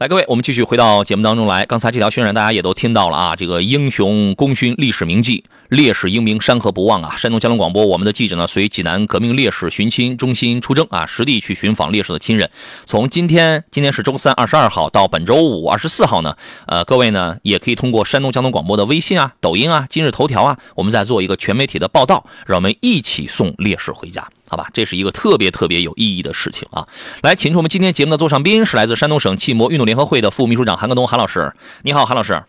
[0.00, 1.66] 来，各位，我们继续回到节目当中来。
[1.66, 7.14] 刚才这条渲染大家也都听到了啊，这个英雄功勋、历史铭记、烈士英名，山河不忘啊！
[7.18, 12.50] 山东交通广播，我们的记者呢，随济南革命烈士寻亲中心出征啊，实地去寻访烈士的亲人。
[12.86, 16.34] 从今天，今天是周三，二十二号到本周五，二十四号呢，
[16.66, 24.26] 呃，各位呢也可以通过山东交通广播的微信啊、抖音啊、今日头条啊，我们在做一个全媒体的报道，让我们一起送烈士回家。
[24.50, 26.84] 好吧，这是一个特别特别有意义的事情啊！
[27.22, 32.42] 来，请出我们今天节目的座上宾是来自山东省汽摩运动联合会的副秘书长韩克东，韩老师，你好，韩老师。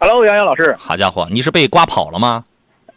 [0.00, 0.74] Hello，杨洋老师。
[0.78, 2.46] 好家伙，你是被刮跑了吗？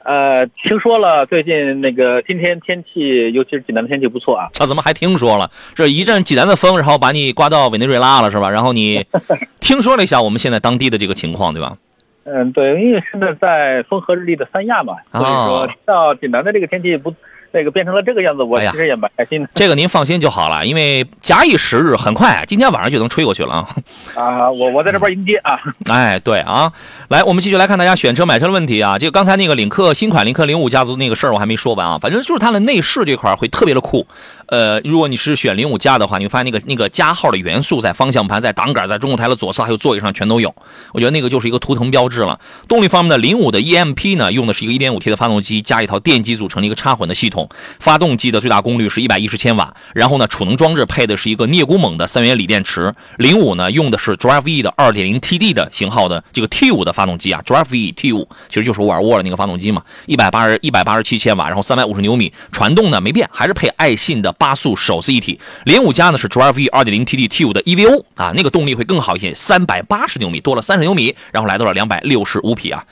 [0.05, 4.47] 呃，听说了，最近那个今天天气，尤其是济南的天气不错啊。
[4.59, 5.51] 啊，怎么还听说了？
[5.75, 8.49] 这一阵济南的风，然后把你刮到委内瑞拉了是吧？
[8.49, 9.05] 然后你
[9.59, 11.75] 听说了一下我们现在当地的这个情况，对吧？
[12.23, 17.13] 嗯，对，因为现在在风和日丽的三亚嘛，所以说到济南的这个天气不。
[17.53, 19.49] 这个变成了这个样子，我其实也蛮开心的。
[19.55, 23.67] 这个您放心就好了，因为假以时日，很快今天晚上就能吹过去了啊！
[24.15, 25.59] 啊，我我在这边迎接啊！
[25.89, 26.71] 哎，对啊，
[27.09, 28.97] 来，我们继续来看大家选车买车的问题啊。
[28.97, 31.97] 就刚才那个领克新款领克零五家族那个事儿，我还没说完啊。
[32.01, 34.05] 反正就是它的内饰这块会特别的酷。
[34.47, 40.53] 呃，如果你是选零五加的话，你会发现那个那个加号的元素在方向盘、在挡杆、在中控台的左侧还有座椅上全都有。
[40.93, 42.39] 我觉得那个就是一个图腾标志了。
[42.67, 47.36] 动力方面的零五的 EMP 呢，用的是一个 1.5T 的发动机加一套电机组成的一个插混的系统，
[47.79, 49.75] 发动机的最大功率是一百一十千瓦。
[49.93, 52.93] 然后呢，储能装置配的是一个镍钴锰的三元锂电池。
[53.17, 65.39] 零五呢用的是 Drive E 的二点零 TD 的型号的这个 T 五的发动机啊，Drive E T 五其实就是沃尔沃的那个发动机嘛，一百八十一百八十七千瓦，然后三百五十牛米，传动呢没变，还是配爱信的八速手自一体。
[65.65, 72.83] 零五加呢是 Drive E 2.0TD T5 的 EVO 啊，那个动力会更好一些，三百八十牛米多了三十牛米，然后来到了两百六十五匹啊。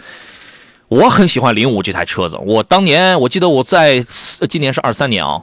[0.88, 4.00] 我很喜欢零五这台车子，我当年我记得我在
[4.50, 5.42] 今年是二三年啊，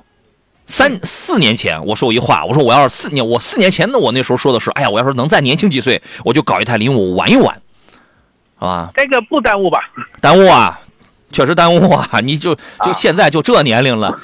[0.66, 7.61] 三四年前我说过一话，我说我要是四年，我四年前的，我那时候说的是，哎呀，我要是能再年轻几岁，我就搞一台零五玩一玩，
[8.57, 8.90] 好吧？
[8.95, 9.80] 这个不耽误吧？
[10.20, 10.80] 耽误啊，
[11.32, 12.20] 确实耽误啊！
[12.22, 14.16] 你就就现在就这年龄了。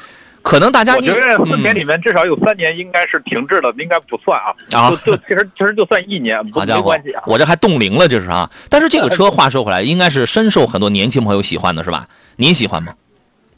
[0.48, 4.48] 可能大家，我觉得四年里面至少有三年应该是停滞的，应该不算啊。
[4.72, 7.22] 啊，就就其实其实就算一年，没关系啊。
[7.26, 8.50] 我这还冻龄了，这是啊。
[8.70, 12.08] 但是这个车话说回来，应该是深受很多年轻朋友喜欢的，是吧？
[12.36, 12.94] 您喜欢吗？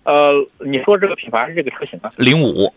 [0.03, 2.11] 呃，你说这个品牌是这个车型啊？
[2.17, 2.75] 零五。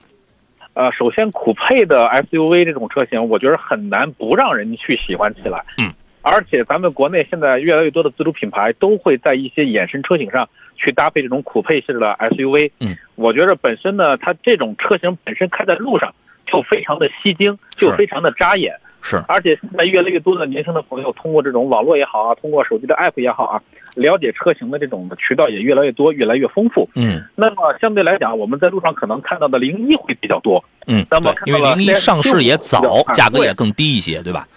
[0.76, 5.64] 呃，首先酷配的 SUV 这种车型，我觉得很难不让人去喜欢起来。
[5.80, 5.91] 嗯。
[6.24, 12.71] 而且咱们国内现在越来越多的自主品牌都会在一些衍生车型上去搭配这种酷配式的 SUV。
[12.80, 16.15] 嗯，我觉得本身呢，它这种车型本身开在路上
[16.47, 18.74] 就非常的吸睛，就非常的扎眼。
[19.01, 19.21] 是。
[19.28, 23.61] 而且现在越来越多的年轻的朋友通过这种网络也好啊，通过手机的 APP 也好啊，
[23.95, 26.89] 了解车型的这种渠道也越来越多，越来越丰富。
[26.95, 27.21] 嗯。
[27.36, 30.63] 那么相对来讲，我们在路上可能看到的零一会比较多。
[30.88, 31.05] 嗯。
[31.11, 34.47] 那么因为零一上市也早，价格也更低一些，对吧？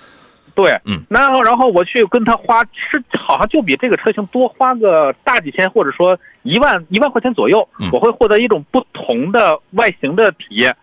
[0.56, 10.74] 对，嗯，然后然后我去跟他花，是好像就比这个车型多花个大几千，或者说一万一万块钱左右，我会获得一种不同的外形的体验。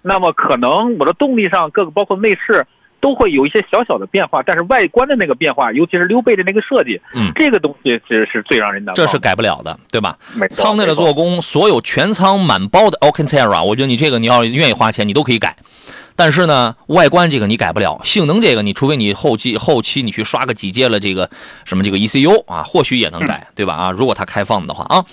[0.00, 2.66] 那么可能我的动力上各个包括内饰
[3.00, 8.96] 都会有一些小小的变化，但是外观的那个变化，尤其是溜背的那个设计，嗯，这个东西其实是最让人难忘。
[8.96, 10.16] 这是改不了的，对吧？
[10.34, 10.64] 没错。
[10.64, 15.54] 舱内的做工，所有全舱满包的 Alcantara，我觉得你这个你要愿意花钱，你都可以改。
[16.18, 21.30] 但是呢，外观这个你改不了，性能这个你除非你后期后期你去刷个几阶了这个
[21.64, 23.74] 什么这个 ECU 啊，或许也能改，对吧？
[23.74, 25.04] 啊，如果它开放的话啊，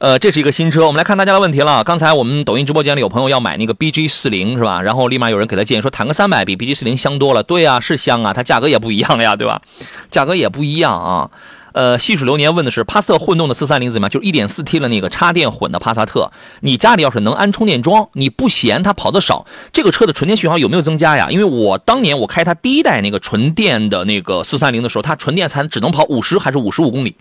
[0.00, 1.82] 呃，这是一个新车，我们来看大家的问题了。
[1.82, 4.82] 刚才我们抖音直播间里有朋友要买那个 BG 四零是吧？
[4.82, 7.42] 然后立马有人给他建议说，谈个三百比 BG 四零香多了。
[7.42, 9.62] 对啊，是香啊，它价格也不一样呀，对吧？
[10.10, 11.30] 价格也不一样啊。
[11.74, 14.10] 呃，细水流年问的是帕萨特混动的四三零怎么样？
[14.10, 16.30] 就是一点四 T 的那个插电混的帕萨特。
[16.60, 21.26] 你家里要是能安充电桩，你不嫌它跑的少，这个车的纯电续航有没有增加呀？
[21.30, 27.16] 因为我当年我开它第一代那个纯电的那个四三零的时候，它纯电才只能跑五十还是五十五公里。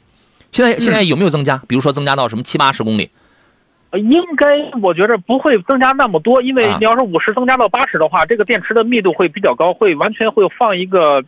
[0.52, 1.60] 现在现在有没有增加？
[1.68, 3.10] 比如说增加到什么七八十公里？
[3.90, 4.46] 呃，应该
[4.84, 11.24] 我觉得不会增加那么多，因为你要是五十增加到八十的话，这个电池的密度会比较高，会完全会放一个。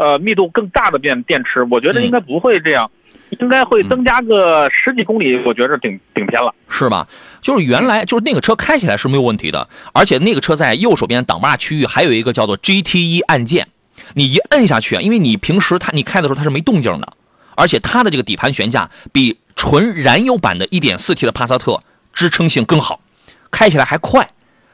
[0.00, 2.90] 呃，密度更大的电电池，我觉得应该不会这样，
[3.38, 7.06] 应该会增加个十几公里，我觉得顶顶天了，是吧？
[7.42, 13.68] 就是原来就是那个车开起来是没有问题的，而且那个车在右手边挡把区域还有一个叫做 GTE 按键，
[14.14, 17.12] 你一摁下去，因为你平时它你开的时候它是没动静的，
[17.54, 21.82] 而且它的这个底盘悬架比纯燃油版的 1.4T 的帕萨特
[22.14, 23.00] 支撑性更好，
[23.50, 24.30] 开起来还快。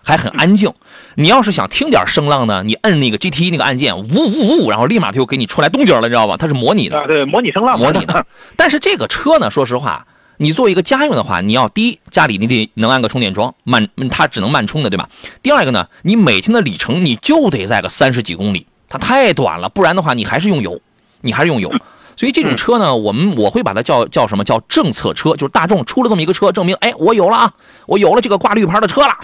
[0.07, 0.73] 还很安静，
[1.17, 6.37] 你要是想听点声浪呢，你摁那个 GT 那个按键，呜呜呜，然后立马它就给你出来动静了，你知道吧？
[6.37, 8.25] 它是模拟的，对，模拟声浪，模拟的。
[8.55, 15.09] 但是这个车呢，说实话，你做一个家用的话，你要第一家里你得能安个充电桩，慢它只能慢充的，对吧？
[15.43, 20.81] 第二个呢，你每天的里程你就得在个三十几公里，它太短了，不然的话你还是用油，
[21.23, 21.73] 你还是用油。
[22.15, 27.53] 所以这种车呢，我们我会把它叫叫什么叫政策车，就是大众出了这么一个车，证明哎我有了啊，
[27.87, 29.15] 我有了这个挂绿牌的车了。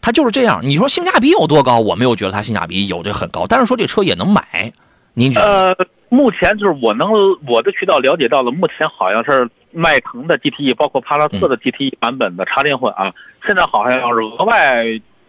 [0.00, 0.60] 它就是这样。
[0.62, 1.78] 你说性价比有多高？
[1.78, 4.72] 我没有觉得它性价比有这很高，但是说这车也能买，
[5.14, 5.74] 您觉得？
[5.74, 7.08] 呃，目前就是我能
[7.46, 13.12] 我的渠道了解到了，目前好像是迈腾的 GTE，包括帕萨特的 GTE 版本的插电混啊，
[13.46, 14.84] 现在好像要是额外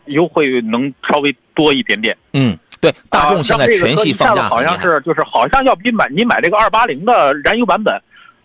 [0.06, 2.18] 优惠能稍微多一点点。
[2.34, 7.94] 嗯，对，大众现在全系放价好像是就是好像要比买你买这个二八零的燃油版本，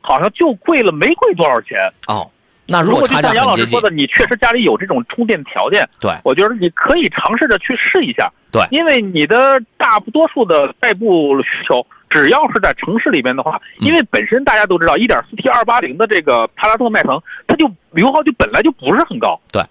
[0.00, 2.30] 好像就贵了没贵多少钱哦。
[2.68, 8.30] 那如果就像杨老师说的，你确实家里有这种充电条件，对，我觉得你可以尝试着去试一下。
[8.50, 19.40] 对，因为你的大多数的代步需求，只要是在城市里边的话，因为本身大家都知道，一点四 T 二八零的这个帕萨特、迈腾，它就油耗就本来就不是很高。
[19.52, 19.62] 对，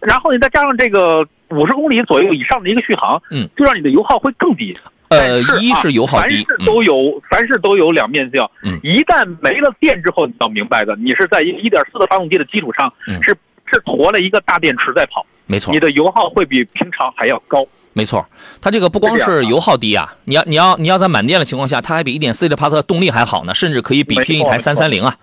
[0.00, 4.74] 然后你再加上这个五十公里左右以上的一个续航，嗯，就让你的油耗会更低。
[5.18, 8.42] 呃，一是油耗低，凡事都有，凡事都有两面性。
[8.62, 12.92] 嗯，一旦没了电之后，你要明白的，你是在一个一点四的发动机的基础上，
[13.22, 13.36] 是
[13.66, 15.24] 是驮了一个大电池在跑。
[15.46, 17.66] 没错，你的油耗会比平常还要高。
[17.94, 18.26] 没错，
[18.60, 25.14] 它这个不光是油耗低啊，你要你要你要在满电的情况下，它还比一点四的帕萨特动力还好呢，甚至可以比拼一台三三零啊，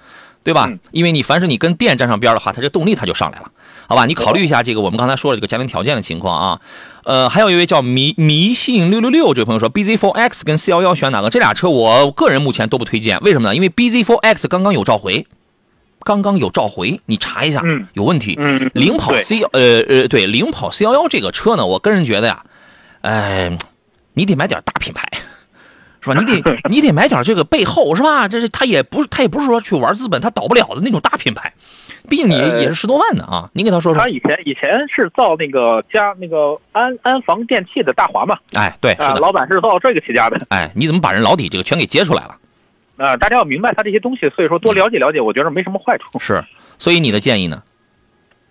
[0.43, 0.69] 对吧？
[0.91, 3.51] 因为你凡是你跟电沾上边的话，它这动力它就上来了。
[3.89, 6.61] 好吧，你考虑一下这个我们刚才说的这个家庭条件的情况啊。
[7.05, 11.31] 呃，还有一位叫迷迷信六六六这位朋友说，BZ4X 跟 C 幺幺选哪个？
[11.31, 13.55] 这俩车我个人目前都不推荐，为什么呢？
[13.55, 15.25] 因为 BZ4X 刚刚有召回，
[16.03, 18.35] 刚刚有召回，你查一下，嗯，有问题。
[18.37, 22.43] 嗯，领跑 C 呃呃对，领跑 C 幺幺这个车呢，我个人觉得呀，
[23.01, 23.57] 哎，
[24.13, 25.09] 你得买点大品牌，
[26.01, 26.19] 是吧？
[26.19, 28.27] 你得 你得买点这个背后是吧？
[28.27, 31.51] 这是他也不是他也不是说去玩资本他倒不了的那种大品牌。
[32.09, 34.01] 毕竟你也是十多万的啊，您给他说说。
[34.01, 38.37] 他以前以前是造那个家那个安安防电器的大华嘛？
[38.53, 40.37] 哎，对，是的，老板是造这个起家的。
[40.49, 42.35] 哎，你怎么把人老底这个全给揭出来了？
[42.97, 46.19] 啊，大家要明白他这些东西，所以说多了解了解，我觉得没什么坏处。
[46.19, 46.43] 是，
[46.77, 47.63] 所以你的建议呢？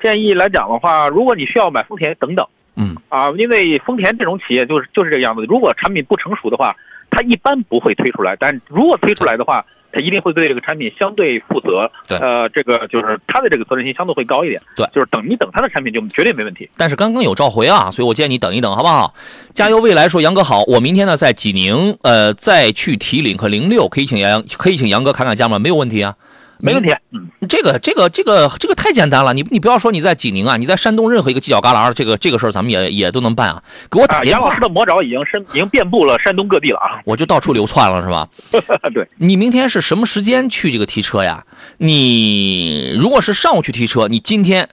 [0.01, 2.47] 建议来讲的话，如果你需要买丰田，等等。
[2.77, 2.97] 嗯。
[3.09, 6.75] 啊，因为丰田这种企业就是就是这个样子，如果产品不成熟的话，
[7.11, 9.65] 它一般不会推出来，但如果推出来的话。
[9.93, 16.69] 他一定会对这个产品相对负责，对，呃，这个就是他的这个责任心相对会高一点，对，就是等你等他的产品就绝对没问题。
[16.77, 19.15] 但是刚刚有召回啊，所以我建议你等一等，好不好？
[19.55, 25.59] 加油未来说杨哥好，我明天呢在济宁，呃，再去提领克零六，可以请杨可以请杨哥砍砍价吗？
[25.59, 26.15] 没有问题啊。
[26.61, 33.63] 没问题，嗯，这个这个这个这个太简单了，你你不要说你在济宁啊，你在山东任何一个犄角旮旯，这个这个事儿咱们也也都能办啊。
[33.89, 34.41] 给我打电话。
[34.41, 38.29] 杨老师的魔爪已经深已经遍布了山东各地了啊，我就到处流窜了是吧？
[38.93, 41.45] 对，你明天是什么时间去这个提车呀？
[41.77, 44.69] 你如果是上午去提车，你今天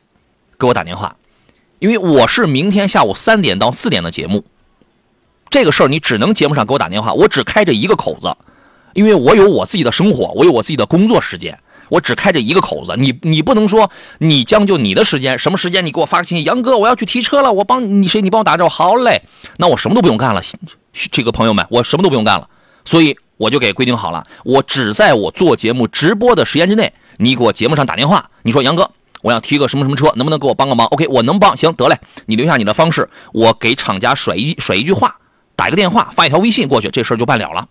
[0.58, 1.18] 给我打电话，
[1.78, 4.44] 因为我是明天下午三点到四点的节目，
[5.52, 8.36] 这个事儿你只能节目上给我打电话，我只开着一个口子，
[8.94, 11.60] 因为我有我自己的生活，我有我自己的工作时间。
[11.90, 19.22] 我只开这一个口子，你你不能说你将就你的时间，什么时间你给我发个信息，杨哥我要去提车了，我帮你谁你帮我打招呼，好嘞，
[19.58, 20.42] 那我什么都不用干了，
[21.12, 22.50] 这个朋友们我什么都不用干了，
[22.84, 28.90] 所以我就给规定好了，我只在我做节目直播的时间之内，你给我节目上打电话，你说杨哥
[29.22, 35.16] 我要提个什么什么车，能不能给我帮个忙？OK，我能帮，行得嘞，你留下你的方式，我给厂家甩一甩一句话，
[35.56, 37.68] 打一个电话，发一条微信过去，这事儿就办了了，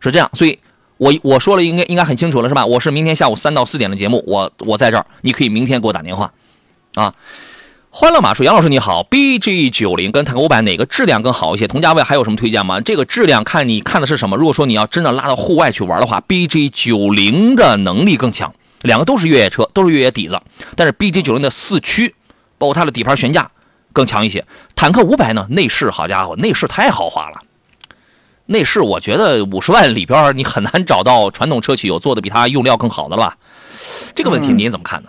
[0.00, 0.58] 是这样，所以。
[0.98, 2.66] 我我说了，应该应该很清楚了，是吧？
[2.66, 6.32] 我是明天下午三到四点的节目，我我在这儿，你可以明天给我打电话，
[6.94, 7.14] 啊。
[7.90, 11.66] 欢乐马说：“杨老师你好，BG 九零跟坦克五百哪个质量更好一些？
[11.66, 12.80] 同价位还有什么推荐吗？
[12.82, 14.36] 这个质量看你看的是什么。
[14.36, 18.52] 如果说你要真的拉到户外去玩的话，BG 九零的能力更强。
[18.82, 20.38] 两个都是越野车，都是越野底子，
[20.76, 22.14] 但是 BG 九零的四驱，
[22.58, 23.50] 包括它的底盘悬架
[23.94, 24.44] 更强一些。
[24.76, 27.38] 坦克五百呢，内饰好家伙，内饰太豪华了。”
[28.50, 33.34] 内饰我觉得五十万里边你很难找到传统车企有做的比它用料更好的了，
[34.14, 35.08] 这个问题您怎么看呢？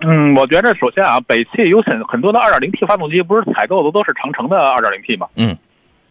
[0.00, 5.26] 嗯，我觉得首先啊，北汽有很很多的 2.0T 发动机，不是采购的都是长城的 2.0T 吗？
[5.34, 5.58] 嗯，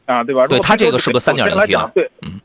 [0.05, 0.45] 啊，对吧？
[0.45, 1.89] 对，它这个是个 3.0T 啊。
[1.95, 2.39] 对，嗯。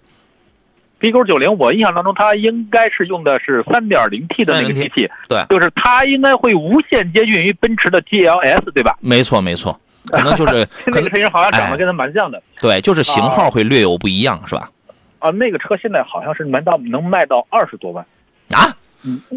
[1.00, 8.96] B 勾九零，我印象当中它应该是用的是 3.0T 的那个机器，对，就是它应该会无限接近于奔驰的 GLS，对吧？
[9.00, 9.76] 没错，没错。
[10.06, 14.70] 可能就是 那个车型好像长得跟它蛮像的，对，就是型号会略有不一样，是吧？
[15.18, 18.04] 啊，那个车现在好像是能到能卖到二十多万。
[18.50, 18.74] 啊，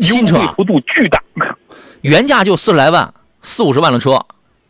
[0.01, 1.21] 新车幅度巨大，
[2.01, 4.25] 原价就四十来万，四五十万的车，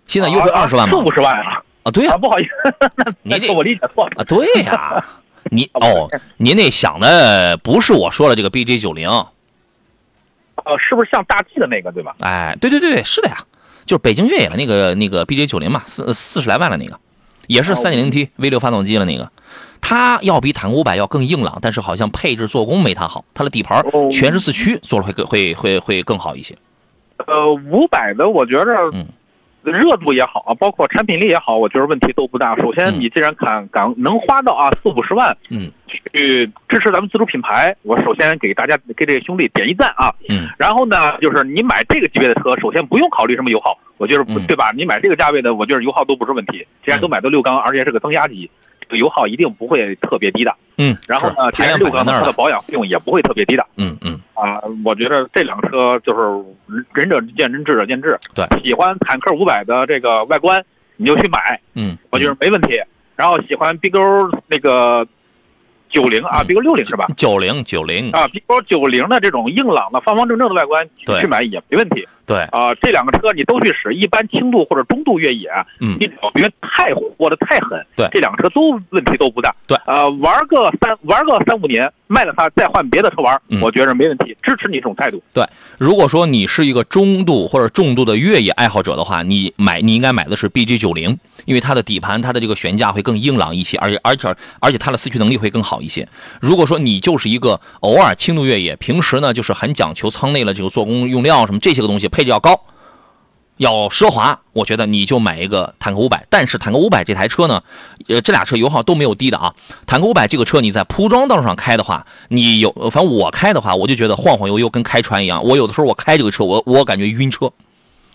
[0.07, 0.91] 现在优惠二十万吗？
[0.95, 1.63] 四五十万啊？
[1.83, 4.13] 啊，对呀，不好意思， 你这我理解错了。
[4.17, 5.03] 啊，对呀，
[5.51, 12.15] 你哦，您那想的不是我说的这个 BJ 九零，呃，是不是像大 G 的那个对吧？
[12.21, 13.37] 哎，对对对对，是的呀，
[13.85, 16.99] 就是北京越野的那个那个 BJ 九零嘛，四四十来万的那个，
[17.47, 19.31] 也是三点零 T V 六发动机的那个，
[19.81, 26.55] 它要比坦克五百要更硬朗，但是好像配置做工没它好，它的底盘哦全是四驱做的会更会会会更好一些。
[27.27, 29.05] 呃，五百的我觉着嗯
[29.71, 32.55] 热度也好啊，包括产品力也好，我觉得问题都不大。
[32.57, 40.13] 首先，嗯你既然敢敢能花到啊四五十万嗯去支持咱们自主品牌，我首先给大家给这个兄弟点一赞啊。
[40.29, 44.71] 嗯然后呢，就是你买这个级别的车，首先不用考虑什么油耗，我觉得嗯对吧？
[44.75, 46.65] 你买这个价位的，我觉得油耗都不是问题。
[46.83, 48.49] 既然都买到六缸，而且是个增压级，
[48.87, 50.55] 这个油耗一定不会特别低的。
[50.77, 52.11] 嗯，然后呢，排量六缸的。
[52.11, 53.65] 它的保养费用也不会特别低的。
[53.77, 56.19] 嗯嗯啊，我觉得这辆车就是
[56.93, 58.17] 仁者见仁，智者见智。
[58.33, 60.63] 对，喜欢坦克五百的这个外观，
[60.97, 62.79] 你就去买，嗯，我觉得没问题。
[63.15, 63.99] 然后喜欢 B 勾
[64.47, 65.07] 那个
[65.89, 67.05] 九零啊嗯，B 勾六零是吧？
[67.15, 72.05] 九零九零，啊，B 勾九零的这种硬朗的、方方正正的外观，去买也没问题。
[72.25, 75.49] 对，啊，这两个车你都去使，一般轻度或者中度越野，
[75.79, 79.53] 嗯你只要别太活的太狠，对这两个车都问题都不大。
[79.67, 85.21] 对呃，玩个三玩个三五年，卖了它再换别的车玩，嗯我觉着没问题，支持你这种态度。
[85.33, 85.45] 对
[85.77, 96.07] 如果说你是一个中度或者重度的越野爱好者的话，你买你应该买的是 BG 九零，因为它的底盘、它的这个悬架会更硬朗一些，而且而且而且它的四驱能力会更好一些。
[96.41, 102.61] 如果说你就是一个偶尔轻度越野，平时呢就是很讲求舱内的这个做工用料什么这些个东西，配置要高。
[103.57, 106.25] 要奢华，我觉得你就买一个坦克五百。
[106.29, 107.63] 但是坦克五百这台车呢，
[108.09, 109.53] 呃，这俩车油耗都没有低的啊。
[109.85, 115.41] 坦克五百这个车你在铺装道路上开的话，你有，呃反正我开的话，我就觉得晃晃悠悠跟开船一样。
[115.41, 117.49] 我有的时候我开这个车，我我感觉晕车，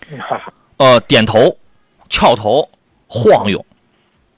[0.77, 1.57] 呃，点头、
[2.07, 2.69] 翘头、
[3.07, 3.65] 晃悠，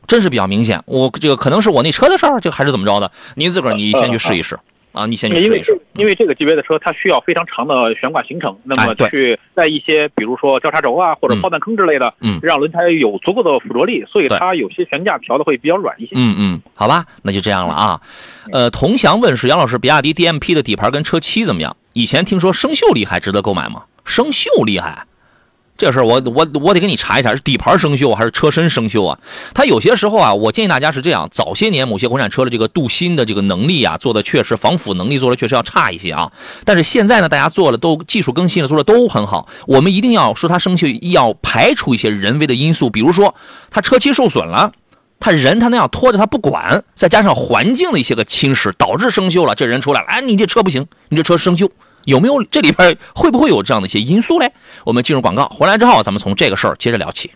[0.07, 0.82] 真是比较明显。
[0.86, 3.11] 我这个可能是我那车的事儿，这还是怎么着的？
[3.36, 4.57] 您自个儿你先去试一试
[4.94, 5.82] 啊，你先去因为试一试。
[5.96, 16.12] 因为这个级别的车，它需要非常长的悬挂行程，那么去在一些比如说交叉轴啊或者嗯炮弹坑之类的，嗯让轮胎有足够的附着力，所以它有些悬架调的会比较软一些。
[16.16, 18.02] 嗯嗯，好吧，那就这样了啊。
[18.52, 21.76] 呃，同祥问是杨老师，比亚迪 DMP 的底盘跟车漆怎么样？
[21.94, 23.84] 以前听说生锈厉害，值得购买吗？
[24.06, 25.06] 生锈厉害，
[25.84, 29.19] 这事儿我我我得给你查一查，是底盘生锈还是车身生锈啊？
[29.53, 36.31] 它有些时候啊，我建议大家是这样：早些年某些国产车的这个镀锌的这个能力啊，做的确实防腐能力做的确实要差一些啊。
[36.63, 39.49] 但是现在呢，大家做的都技术更新了，做的都很好。
[39.67, 43.36] 我们一定要说它生锈，要排除一些人为的因素，比如说
[43.69, 44.71] 它车漆受损了。
[45.19, 49.55] 他人他那样拖着他不管，再加上环境的一些个侵蚀，导致生锈了。
[49.55, 51.69] 这人出来了，哎，你这车不行，你这车生锈，
[52.06, 54.51] 有没有这里边会不会有这样的一些因素嘞？
[54.86, 57.32] 我们进入广告，回来之后咱们从这个事儿接着聊起。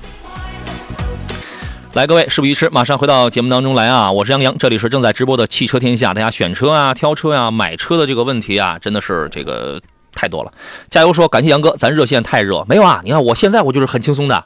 [1.94, 4.12] 来，各位，事不宜迟，马上回到节目当中来啊！
[4.12, 6.14] 我是杨洋，这里是正在直播的汽车天下。
[6.14, 9.82] 大家选车啊、挑车啊、买车的这个问题啊，真的是这个
[10.14, 10.52] 太多了。
[10.92, 13.02] 加油说，感谢杨哥，咱热线太热，没有啊？
[13.04, 14.46] 你看我现在我就是很轻松的，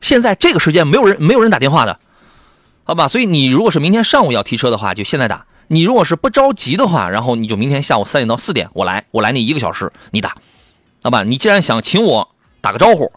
[0.00, 2.00] 现在这个时间没有人没有人打电话的，
[2.82, 3.06] 好吧？
[3.06, 10.34] 所以你如果是明天上午要提车的话，就现在打；你如果是不着急的话，然后你就明天下午三点到四点我来，我来那一个小时你打，
[11.00, 11.22] 好吧？
[11.22, 12.28] 你既然想请我
[12.60, 13.12] 打个招呼，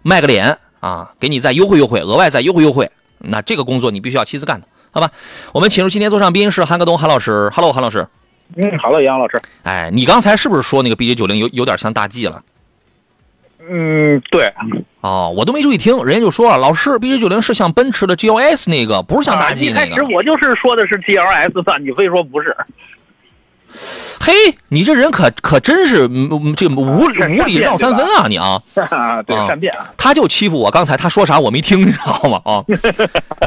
[0.00, 5.10] 卖个脸啊，给你再优惠优惠，额外再优惠优惠，那这个工作你必须要亲自干的，好吧？
[5.52, 8.08] 我们请出今天座上宾是韩格东韩老师，Hello，韩老师。
[8.56, 9.40] 嗯，好了，杨老师。
[9.62, 12.42] 哎，你刚才是不是说那个 BJ 九零有有点像大 G 了？
[13.70, 14.52] 嗯，对，
[15.00, 19.90] 哦，我都没注意听，人家就说了，老师，BJ 九零是像奔驰的 GLS 那个，不是像大啊 G 一那个。
[19.90, 22.56] 开始我就是说的是 GLS 的，你非说不是。
[24.24, 24.32] 嘿，
[24.68, 26.08] 你这人可可真是
[26.56, 28.62] 这个无善无理绕三分啊你啊！
[28.88, 29.90] 啊， 对，啊善变啊。
[29.96, 32.40] 他就欺负我，刚才他说啥我没听， 你知道吗？
[32.44, 32.62] 啊，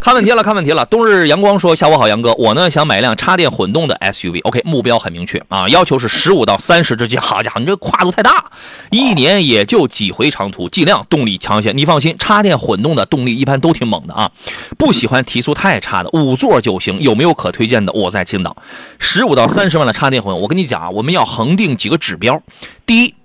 [0.04, 0.86] 看问题了，看问题了。
[0.88, 7.22] 冬日阳光说：“下午好，杨哥，我呢想买一辆插电混动的 SUV，OK，、目标很明确啊，要求是十五到三十之间。
[7.24, 8.52] 好家伙，你这跨度太大，
[8.92, 11.72] 一年也就几回长途，尽量动力强些。
[11.72, 14.30] 你放心，插电混动的动力一般都挺猛的啊。
[14.78, 17.00] 不喜欢提速太差的，五座就行。
[17.00, 17.94] 有没有可推荐的？
[17.94, 18.58] 我在青岛，
[19.00, 22.42] 十五到三十万的插电混，我跟你讲啊，我们要恒定几个指标。
[22.86, 23.16] 第一，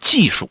[0.00, 0.48] 技术，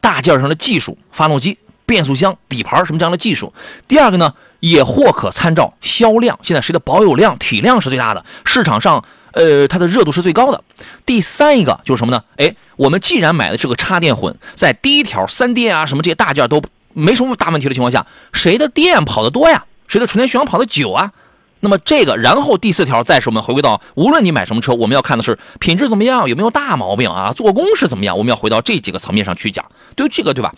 [0.00, 3.52] 大件上的技术，发动机、变速箱、底盘什么这样的技术。
[3.86, 10.62] 第二个呢，也或可参照销量，现在谁的保有量、体量是最大的，市场上呃它的热度是最高的。
[11.04, 12.22] 第三一个就是什么呢？
[12.36, 16.62] 哎，我们既然买的这个插电混，在第一条三电啊什么这些大件都
[16.92, 19.64] 没什么大问题的情况下，谁的电跑得多呀？
[19.88, 21.12] 谁的纯电续航跑得久啊？
[21.60, 29.64] 那么这个，然后第四条再是我们回归到，无论你买什么车，我们要看的是品质怎么样，有没有大毛病啊，做工是怎么样，我们要回到这几个层面上去讲。
[29.96, 30.54] 对于这个，对吧？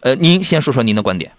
[0.00, 1.30] 呃，您先说说您的观点。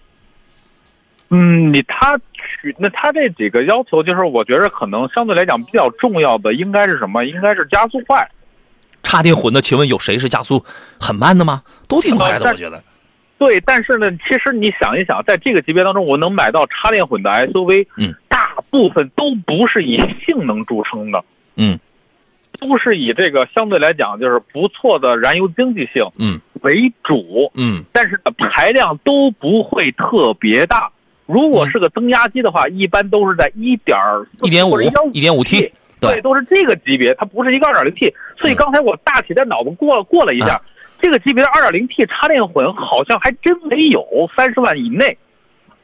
[1.30, 7.24] 嗯，你他取那他这几个要求，就是我觉得可能相对来讲比较重要的，应该是什么？
[7.24, 8.28] 应该是加速快。
[9.02, 10.64] 插电混的，请问有谁是加速
[11.00, 11.62] 很慢的吗？
[11.88, 12.82] 都挺快的，呃我觉得。
[13.38, 18.21] 对，但是呢，其实你想一想，在这个级别当中，我能买到插电混的 SUV，嗯，大
[18.72, 21.22] 部分都不是以性能著称的，
[21.56, 21.78] 嗯
[22.58, 30.90] 都是以这个相对来讲就是不错的燃油经济性嗯为主，嗯但是呢排量都不会特别大。
[31.26, 33.96] 如果是个增压机的话，一般都是在一点
[34.42, 34.80] 一点五
[35.12, 35.60] 一点五 T，
[36.00, 38.14] 对对，都是这个级别，它不是一个二点零 T。
[38.38, 40.62] 所以嗯刚才我大体在脑子过过了一下，啊
[41.00, 45.18] 这个级别的二点零 T 插电混好像还真没有，三十万以内。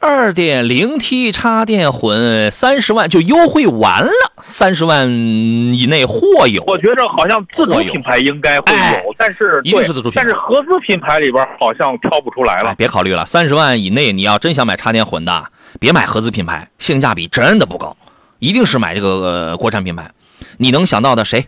[0.00, 6.62] 二点零 T 插电混三十万就优惠完了，三十万以内或有。
[6.66, 12.74] 我觉着好像自主品牌应该会哎有，但是一定是自主品牌但是合资品牌里边好像挑不出来哎了，。
[12.76, 15.46] 别考虑了，三十万以内你要真想买插电混的，
[15.80, 17.96] 别买合资品牌，性价比真的不高，
[18.38, 20.10] 一定是买这个、呃、国产品牌。
[20.58, 21.46] 你能想到的谁？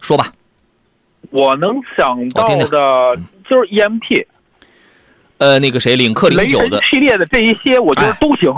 [0.00, 0.32] 说吧。
[1.30, 3.16] 我能想到的
[3.50, 4.24] 就是 EMP、
[5.38, 8.52] 呃，那个谁，领克零九的，系列的这一些，我觉得哎都行。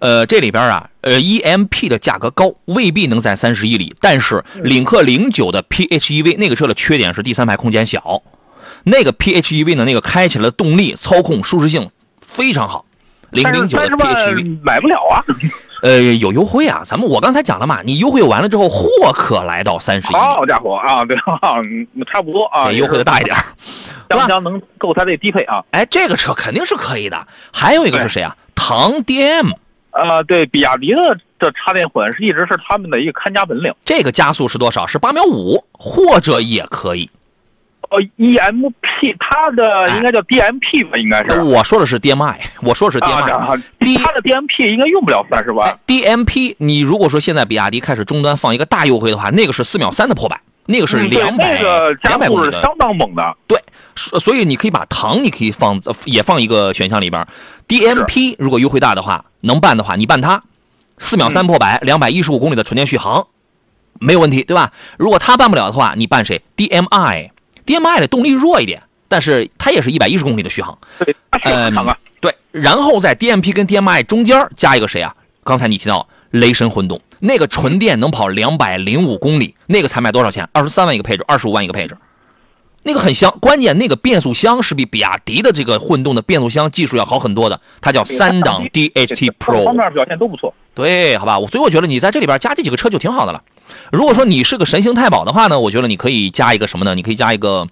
[0.00, 8.22] 呃，这里边啊，呃，EMP 的价格高，未必能在三十一里，但是嗯领克零九的 PHEV 那个车的缺点是第三排空间小，
[8.84, 12.84] 那个 PHEV 呢，那个开起来的动力、操控、舒适性非常好。
[13.30, 15.24] 零零九的 PHEV，买不了啊！
[15.82, 23.34] 呃，有优惠啊，咱们我刚才讲了嘛，你优惠完了之后，货可来到三十一，好家伙啊，对啊， 嗯差不多啊，对优惠的大一点
[24.10, 24.18] 儿。
[24.18, 25.62] 将将能够它这低配啊。
[25.70, 27.26] 哎，这个车肯定是可以的。
[27.52, 28.36] 还有一个是谁啊？
[28.54, 29.52] 唐 DM，
[29.90, 33.72] 呃，对，比亚迪的这插电混是一直是他们的一个看家本领。
[33.84, 34.86] 这个加速是多少？
[34.86, 37.10] 是八秒五，或者也可以。
[37.90, 41.38] 呃，EMP 它的应该叫 DMP 吧，应该是。
[41.42, 43.32] 我说的是 DMI，我说的是啊 DMI。
[43.32, 43.46] 啊，
[44.02, 45.78] 它的 DMP 应该用不了三十万哎。
[45.86, 52.52] DMP，你如果说现在比亚迪开始终端放一个大优惠的话，那个是四秒三的破百，那个是两百那个加两百公里的。
[52.52, 53.36] 速是相当猛的。
[53.46, 53.60] 对，
[53.94, 57.26] 所所以你可以把唐，你可以放呃也放一个选项里边。
[57.68, 60.42] DMP 如果优惠大的话，能办的话，你办它，
[60.98, 63.26] 四秒三破百，两百一十五公里的纯电续航，
[64.00, 64.72] 没有问题，对吧？
[64.96, 70.78] 如果它办不了的话，你办谁？DMI，DMI 的动力弱一点，但是它也是一百一十公里的续航。
[70.98, 71.96] 对，它续航长啊。
[72.20, 75.14] 对，然后在 DMP 跟 DMI 中间加一个谁啊？
[75.42, 80.48] 刚才你提到雷神混动，那个纯电能跑两百零五公里，那个才卖多少钱？
[80.52, 81.96] 二十三万一个配置，二十五万一个配置，
[82.82, 83.32] 那个很香。
[83.40, 89.72] 关键那个变速箱是比比亚迪的这个混动的变速箱技术要好很多的，它叫三档 DHT Pro。
[89.72, 90.52] 面表现都不错。
[90.74, 93.40] 对，好吧，我所以我觉得你在这里边加这几个车就挺好的了。
[93.92, 96.96] 如果说你是个神行太保的话呢，我觉得你可以加一个什么呢？
[96.96, 97.68] 你可以加一个，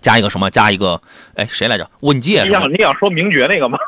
[0.00, 0.50] 加一个什么？
[0.50, 1.00] 加一个，
[1.34, 1.88] 哎，谁来着？
[2.00, 2.50] 问界你？
[2.50, 3.78] 想你想说名爵那个吗？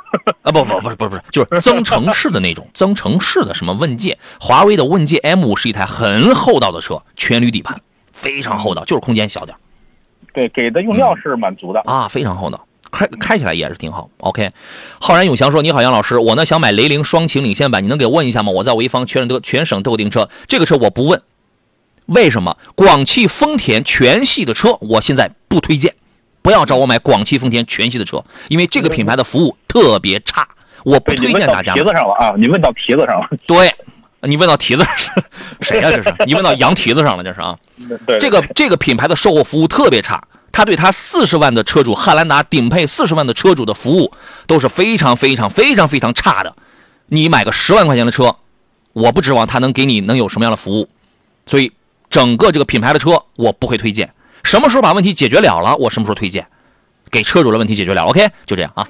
[0.42, 7.80] 啊，不不不是不是不是，就是增程式的那种 增程式的什么问界，华为的问界 M 五是一台很厚道的车，全铝底盘，
[8.12, 9.58] 非常厚道，就是空间小点儿
[10.32, 11.80] 对，给的用料是满足的。
[11.86, 14.08] 啊，非常厚道，开开起来也是挺好。
[14.18, 14.50] OK，
[15.00, 18.52] 浩然永祥说：“你好，杨老师，我呢想买雷凌双擎领先版，你能给我问一下吗？
[18.52, 21.20] 我在潍坊全省都全省都有订车，这个车我不问，
[22.06, 22.56] 为什么？
[22.76, 25.94] 广汽丰田全系的车我现在不推荐，
[26.42, 30.48] 不要找我买广汽丰田全系的车，因为这个品牌的服务特别差，
[30.84, 31.88] 我不，推荐大家买蹄。
[31.88, 32.34] 子上了啊！
[32.38, 33.28] 你问到蹄子上了。
[33.46, 33.72] 对，
[34.22, 35.14] 你问到蹄子上，
[35.60, 36.14] 谁呀、这是？
[36.26, 37.58] 你问到羊蹄子上了，这是啊。
[38.18, 40.22] 这个这个品牌的售后服务特别差，
[40.52, 44.12] 他对他四十万的车主汉兰达顶配四十万的车主的服务
[44.46, 46.54] 都是非常非常非常非常差的。
[47.06, 48.36] 你买个十万块钱的车，
[48.92, 50.88] 我不指望他能给你能有什么样的服务，
[51.46, 51.72] 所以
[52.08, 54.12] 整个这个品牌的车我不会推荐。
[54.42, 56.46] 什么时候把问题解决了了，我什么时候推荐，
[57.10, 58.86] 给车主的问题解决了，OK，就这样啊。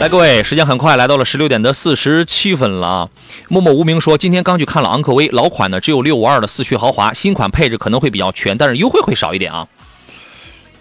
[0.00, 3.08] 来，各位，时间很快来到了十六点的四十七分了啊。
[3.48, 9.66] 默默无名说，今天刚去看了昂科威，老款的只有六五二的四驱豪华，新款配置可能会比较全，但是优惠会少一点啊。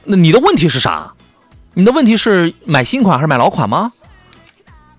[0.03, 1.13] 那你的问题是啥？
[1.73, 3.91] 你的问题是买新款还是买老款吗？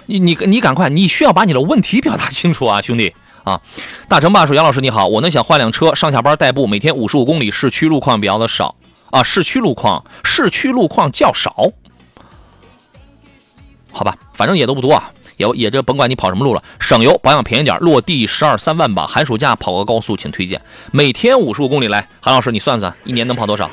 [0.06, 3.14] 你你你赶快，你需要把你的问题表达清楚啊，兄弟
[3.44, 3.60] 啊！
[4.08, 8.74] 大成爸说，杨老师你好，我呢想换辆车，上下班代步，每天五十五公里，市区路况比较的少
[9.10, 11.70] 啊，市区路况市区路况较少。
[13.90, 19.06] 好吧，反正也都不多啊，也也这甭管你跑什么路了，省油保养便宜点，落地十二三万吧。
[19.06, 20.60] 寒暑假跑个高速，请推荐。
[20.92, 23.70] 每天五十五公里，来，韩老师你算算，一年能跑多少？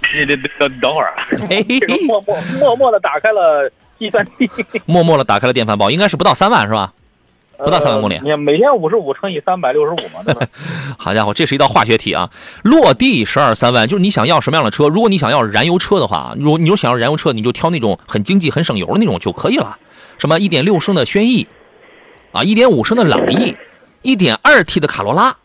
[0.00, 1.12] 这这这等会儿
[2.06, 4.48] 默默默默的打开了计算器，
[4.84, 6.92] 默默的打开了电饭煲，应该是不到三万是吧？
[7.58, 10.46] 不到三万公里呃你看每天五十五乘以三百六十五嘛，对吧？
[10.98, 12.30] 好家伙，这是一道化学题啊！
[12.62, 14.88] 落地十二三万，就是你想要什么样的车？
[14.88, 19.78] 如果你想要燃油车的话，如果你就想要燃油车，你就挑那种很经济、很省油的那种就可以了。
[20.18, 21.46] 什么一点六升的轩逸，
[22.32, 23.56] 啊，一点五升的朗逸，
[24.02, 25.36] 一点二 T 的卡罗拉，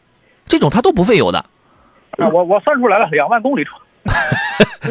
[0.47, 1.39] 这种它都不费油的。
[2.17, 3.71] 啊，我我算出来了，两万公里车。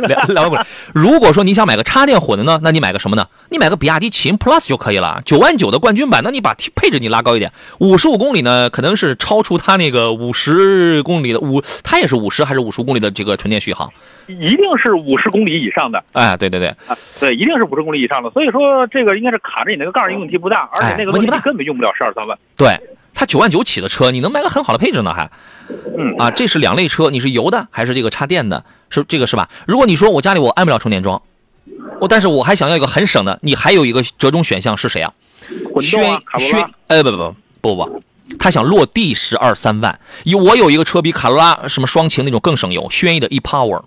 [0.07, 0.65] 两两万公里。
[0.95, 3.27] 如果说你想买个插电混的呢，那你买个什么呢？
[3.49, 6.23] 你买个比亚迪秦 Plus 就可以了，九万九的冠军版。
[6.23, 13.91] 那你把配置你拉高一点，五十五公里呢，可能是超出它那个五十公里的五，它也是五十还是五十公里的这个纯电续航？
[14.29, 16.03] 一定是五十公里以上的。
[16.13, 18.31] 哎，对对对，啊，对，一定是五十公里以上的。
[18.31, 22.39] 所以说这个应该是卡着你那个盖儿，问题不大，而且那个问题，根本用不了十二三万。
[22.57, 22.69] 对。
[23.21, 25.13] 它九万九起的车，你能买个很好的配置呢？
[25.13, 25.31] 还，
[25.69, 28.65] 嗯啊，这是两类车，你是油的还是这个插电的？
[28.89, 29.51] 是这个是吧？
[29.67, 31.21] 如果你说我家里我安不了充电桩，
[32.01, 35.13] 我但是我还想要一个很省的，你还有一个折中选项是谁啊？
[35.83, 38.03] 轩轩，哎不不不不不，
[38.39, 43.83] 他想落地十二三万，有我有一个车比卡罗拉什么双擎那种更省油，轩逸的 ePower，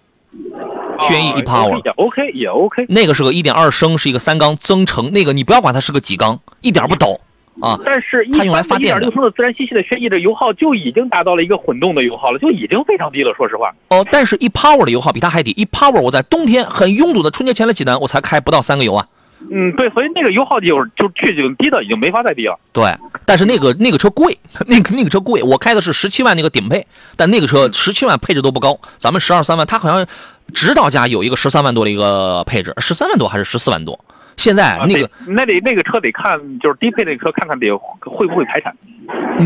[1.07, 7.19] 轩逸 ePower 也 OK 也 OK，那个是个一点二升，是一个三缸增程，那个你不要管它是个几缸，一点不抖。
[7.62, 13.34] 啊，但是它用来发电的，一点六升的自然吸气的轩逸的油耗就已经达到了一个混动的油耗了，就已经非常低了。
[13.36, 19.06] 说实话，哦，但是 ePower 的油耗比它还低，ePower 我在冬天很拥堵的春节前的济南，我才开不到三个油啊。
[19.52, 22.58] 嗯，对，所以那个油耗就就去已经低的已经没法再低了。
[22.72, 22.86] 对，
[23.26, 30.08] 但是那个那个车贵， 那个那个车贵，我开的是十七万那个顶配，但那个车十七万配置都不高，咱们十二三万，它好像
[30.54, 34.00] 指导价有一个十三万多的一个配置，十三万多还是十四万多？
[34.38, 37.69] 现在那个那得那个车得看，就是低配那个车，看看得
[37.99, 38.76] 会不会排产。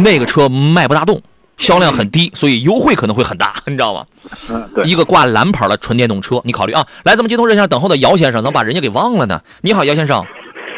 [0.04, 1.22] 那个车卖不大动，
[1.58, 4.06] 销量很低，所以优惠可能会很大，你知道吗？
[4.50, 4.84] 嗯，对。
[4.86, 6.86] 一个挂蓝牌的纯电动车，你考虑啊。
[7.04, 9.42] 来，咱们接通热线等候的姚先生，怎么把人家给忘了呢？
[9.62, 10.24] 你好，姚先生。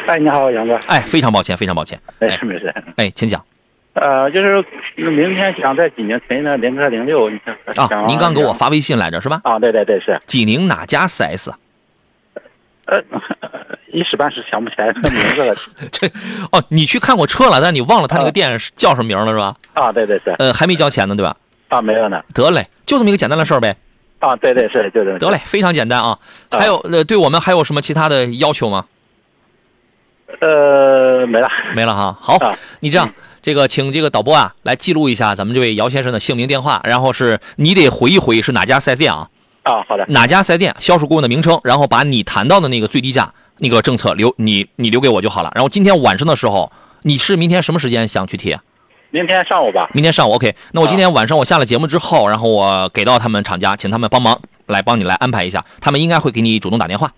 [0.06, 0.74] 哎，你好，杨哥。
[0.86, 2.00] 哎，非常抱歉，非常抱歉。
[2.18, 2.74] 没事没事。
[2.96, 3.44] 哎，请讲。
[3.92, 4.64] 呃，就是
[4.96, 7.28] 明天想在济宁存的领克零六，
[7.76, 9.40] 啊，您刚给我发微信来着是吧？
[9.42, 10.18] 啊，对对对，是。
[10.26, 11.52] 济宁哪家 4S？
[12.90, 13.02] 呃。
[13.92, 15.52] 一时半时想不起来名字了。
[15.90, 16.06] 这
[16.52, 19.56] 哦，你去看过车了，但你忘了他那个店叫什么名了是吧？
[19.74, 20.32] 啊，对对对。
[20.34, 21.36] 呃，还没交钱呢，对吧？
[21.66, 22.22] 啊，没有呢。
[22.32, 23.76] 得嘞，就这么一个简单的事儿呗。
[24.20, 25.18] 啊，对对是，就这么。
[25.18, 26.16] 得嘞，非常简单啊。
[26.52, 28.86] 还有呃，对我们还有什么其他的要求吗？
[30.40, 32.16] 呃，没了，没了哈。
[32.20, 32.38] 好，
[32.78, 33.12] 你这样，
[33.42, 39.28] 这个请这个导播啊来记录一下咱们这位姚先生的姓名、电话，然后是你得回忆回忆是哪家四 S 店啊？
[39.62, 40.04] 啊，好的。
[40.08, 40.74] 哪家四 S 店？
[40.80, 43.32] 销售顾问的名称，然后把你谈到的那个最低价。
[43.62, 45.52] 那个政策留你，你留给我就好了。
[45.54, 46.72] 然后今天晚上的时候，
[47.02, 48.58] 你是明天什么时间想去贴？
[49.10, 49.86] 明天上午吧。
[49.92, 50.54] 明天上午 OK。
[50.72, 55.62] 那我今天晚上我下了节目之后，然后我给到他们厂家，请他们帮忙来帮你来安排一下。
[55.78, 57.12] 他们应该会给你主动打电话。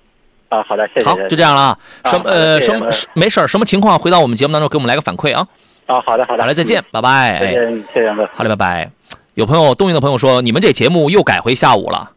[0.48, 1.06] 啊，好的，谢谢。
[1.06, 1.78] 好，就这样了啊。
[2.06, 3.96] 什么呃什么没事什么情况？
[3.96, 5.46] 回到我们节目当中给我们来个反馈啊。
[5.86, 6.42] 啊，好的好的。
[6.42, 7.38] 好嘞，再见，拜拜。
[7.38, 8.28] 谢谢谢谢杨哥。
[8.34, 8.90] 好嘞，拜拜。
[9.34, 12.10] 有朋友东营的朋友说，你们这节目又改回下午了。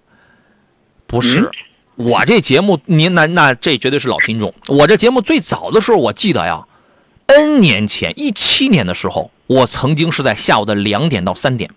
[1.07, 1.49] 不是。
[1.95, 4.53] 我这节目，您那那这绝对是老听众。
[4.67, 6.65] 我这节目最早的时候，我记得呀
[7.27, 11.71] ，N 年前，一七年的时候，我曾经是在下午的两点到三点。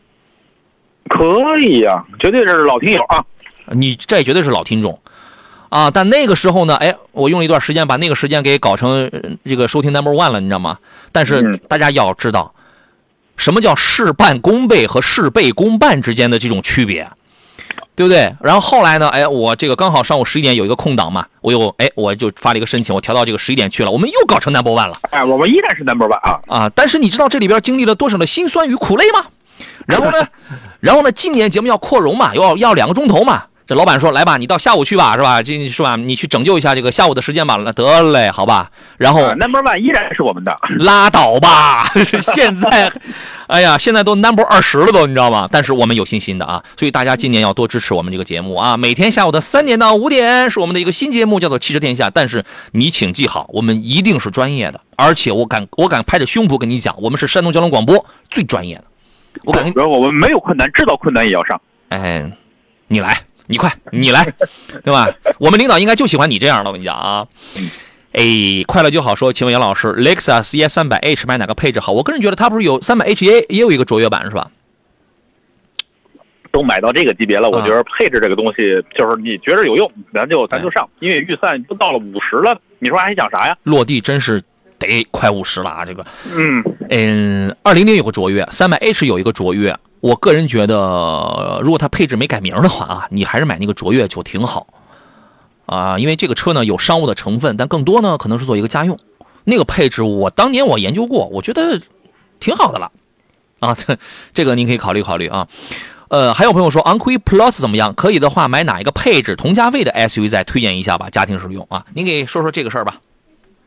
[1.09, 3.25] 可以呀，绝对是老听友啊！
[3.73, 5.01] 你这绝对是老听众
[5.69, 5.91] 啊！
[5.91, 9.11] 但那个时候呢，哎，我用了一段时间把那个时间给搞成
[9.45, 10.79] 这个收听 number one 了，你知道吗？
[11.13, 12.53] 但是大家要知道，
[13.37, 17.09] 什么叫事半功倍和事倍功半之间的这种区别。
[17.99, 18.33] 对不对？
[18.41, 19.09] 然后后来呢？
[19.09, 23.91] 哎，我这个刚好上午十一点有一个空档嘛，我又哎，我就发了一个申请，我调到这个十一点去了。
[23.91, 24.93] 我们又搞成 number one 了。
[25.11, 26.71] 哎，我们依然是 number one 啊啊！
[26.73, 29.27] 但是你知道这里边经历了多少的辛酸与苦累吗？
[29.85, 30.29] 然后呢，
[30.79, 33.43] 然后呢，今年节目要扩容嘛，要要两个钟头嘛。
[33.69, 35.43] 这老板说：“来吧，你到下午去吧，是吧？
[35.43, 35.95] 这是吧？
[35.97, 38.71] 你去拯救一下这个下午的时间吧。”得嘞，好吧。
[38.97, 41.85] 然后 number one 依然是我们的，拉倒吧。
[42.33, 42.91] 现在，
[43.47, 45.47] 哎呀，现在都 number 二十了都，你知道吗？
[45.53, 48.79] 但是我们有信心的啊，所以大家今年要多支持我们这个节目啊。
[48.79, 52.07] 每天下午的三点到五点是我们的一个新节目，叫做《汽车天下》。
[52.15, 52.43] 但是
[52.73, 58.85] 你请记好，我们一定是专业的，而且我敢我敢拍着胸脯跟你讲，我们是山东交通广播最专业的。
[59.45, 61.61] 我感觉，我们没有困难，知道困难也要上。
[61.91, 62.25] 哎，
[62.87, 63.28] 你来。
[63.49, 64.25] 你快，你来，
[64.85, 65.09] 对吧？
[65.41, 66.71] 我们领导应该就喜欢你这样的。
[66.71, 67.27] 我跟你讲啊，
[68.13, 69.33] 哎，快乐就好说。
[69.33, 71.93] 请问杨老师，，Lexus ES 三百 H 买哪个配置好？
[71.93, 74.51] 我个人觉得它不是有三百 H 也也有一个卓越版是吧？
[76.51, 83.57] 都买到这个级别了，我觉得配置这个东西就是你觉着有用，咱就咱就上，因为预算都到了五十了，你说还想啥呀？
[83.65, 84.43] 落地真是
[84.79, 85.85] 得快五十了啊！
[85.85, 86.05] 这个，
[86.35, 89.77] 嗯嗯，二零零有个卓越，三百 H 有一个卓越。
[90.01, 94.67] 我个人觉得，如果它配置没改名的话啊，你还是买那个卓越就挺好，
[95.67, 98.99] 啊，因为这个车呢有商务的成分，但更多呢可能是做一个家用。
[99.45, 101.81] 那个配置我当年我研究过，我觉得
[102.39, 102.93] 挺好的了，
[103.61, 103.97] 啊，这
[104.35, 105.49] 这个您可以考虑考虑啊。
[106.09, 107.93] 呃，还有朋友说昂科威 Plus 怎么样？
[107.95, 111.85] 可以的话买哪一个配置同价位的 SUV 再推荐一下吧，家庭使用啊。
[111.93, 113.01] 您给说说这个事儿吧。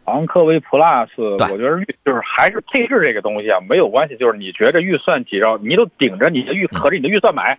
[0.06, 7.58] 昂科威 Plus，我觉得预就是还是配置这个东西啊，没有关系，就是你觉着预算几兆，你都顶着你的预合着你的预算买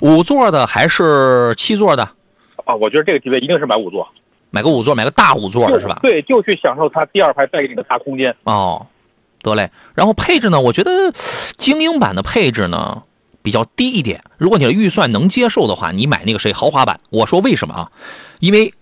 [0.00, 2.02] 五座的还是七座的？
[2.64, 4.06] 啊，我觉得这个级别一定是买五座，
[4.50, 5.98] 买个五座，买个大五座的是吧？
[6.02, 8.34] 对，就去享受它第二排带给你的大空间。
[8.44, 8.86] 哦，
[9.42, 9.70] 得嘞。
[9.94, 10.90] 然后配置呢，我觉得
[11.56, 13.02] 精英版的配置呢
[13.42, 14.22] 比较低一点。
[14.36, 17.00] 如果你的预算能接受的话，你买那个谁豪华版。
[17.10, 17.90] 我说为什么啊？
[18.40, 18.74] 因为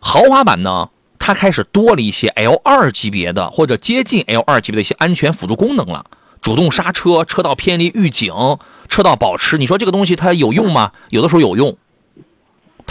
[0.00, 6.06] 豪华版呢，它开始多了一些 L 二级别的或者接近 L 二级别的一些安全辅助功能了，
[6.40, 8.32] 主动刹车、车道偏离预警、
[8.88, 9.58] 车道保持。
[9.58, 10.92] 你说这个东西它有用吗？
[11.10, 11.76] 有的时候有用。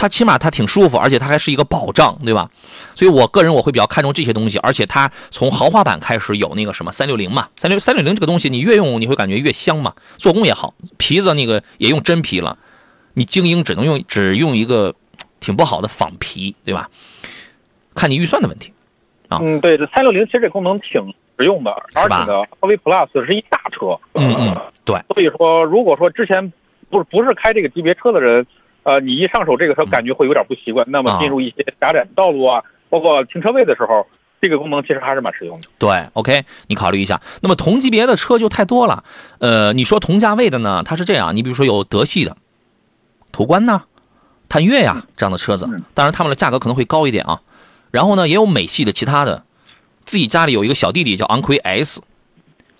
[0.00, 2.48] 它起码它挺舒服，而且它还是一个保障，对吧？
[2.94, 12.56] 所以我个人我会比较看重这些东西，而且它从豪华版开始有那个什么三六零嘛，三六三六零这个东西你越用你会感觉越香嘛，做工也好，皮子那个也用真皮了，
[13.14, 14.94] 你精英只能用只用一个
[15.40, 16.88] 挺不好的仿皮，对吧？
[17.98, 18.72] 看你预算的问题。
[19.28, 21.02] 啊嗯，对，这三六零其实这功能挺
[21.38, 24.56] 实用的，而且呢，华为 Plus 是一大车，嗯嗯，
[24.86, 26.50] 对，所以说如果说之前
[26.88, 28.46] 不是不是开这个级别车的人，
[28.84, 34.06] 呃，你一上手这个车感觉会有点不习惯，那么进入一些狭窄道路啊，包括停车位的时候，
[34.40, 35.68] 这个功能其实还是蛮实用的。
[35.78, 37.20] 对，OK，你考虑一下。
[37.42, 39.04] 那么同级别的车就太多了，
[39.40, 42.34] 呃，你说同价位的呢，它是这样，你比如说有德系的
[43.30, 43.82] 途观呐、
[44.48, 47.38] 探岳呀这样的车子嗯，当然他们的价格可能会高一点啊。
[47.90, 49.44] 然后呢，也有美系的其他的，
[50.04, 52.02] 自己家里有一个小弟弟叫昂奎 S，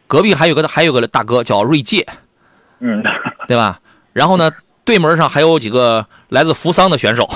[0.06, 2.06] 隔壁还有个还有个大哥叫锐界，
[2.80, 3.02] 嗯，
[3.47, 3.80] 对吧？
[4.12, 4.51] 然后呢，
[4.85, 7.28] 对门上还有几个来自扶桑的选手，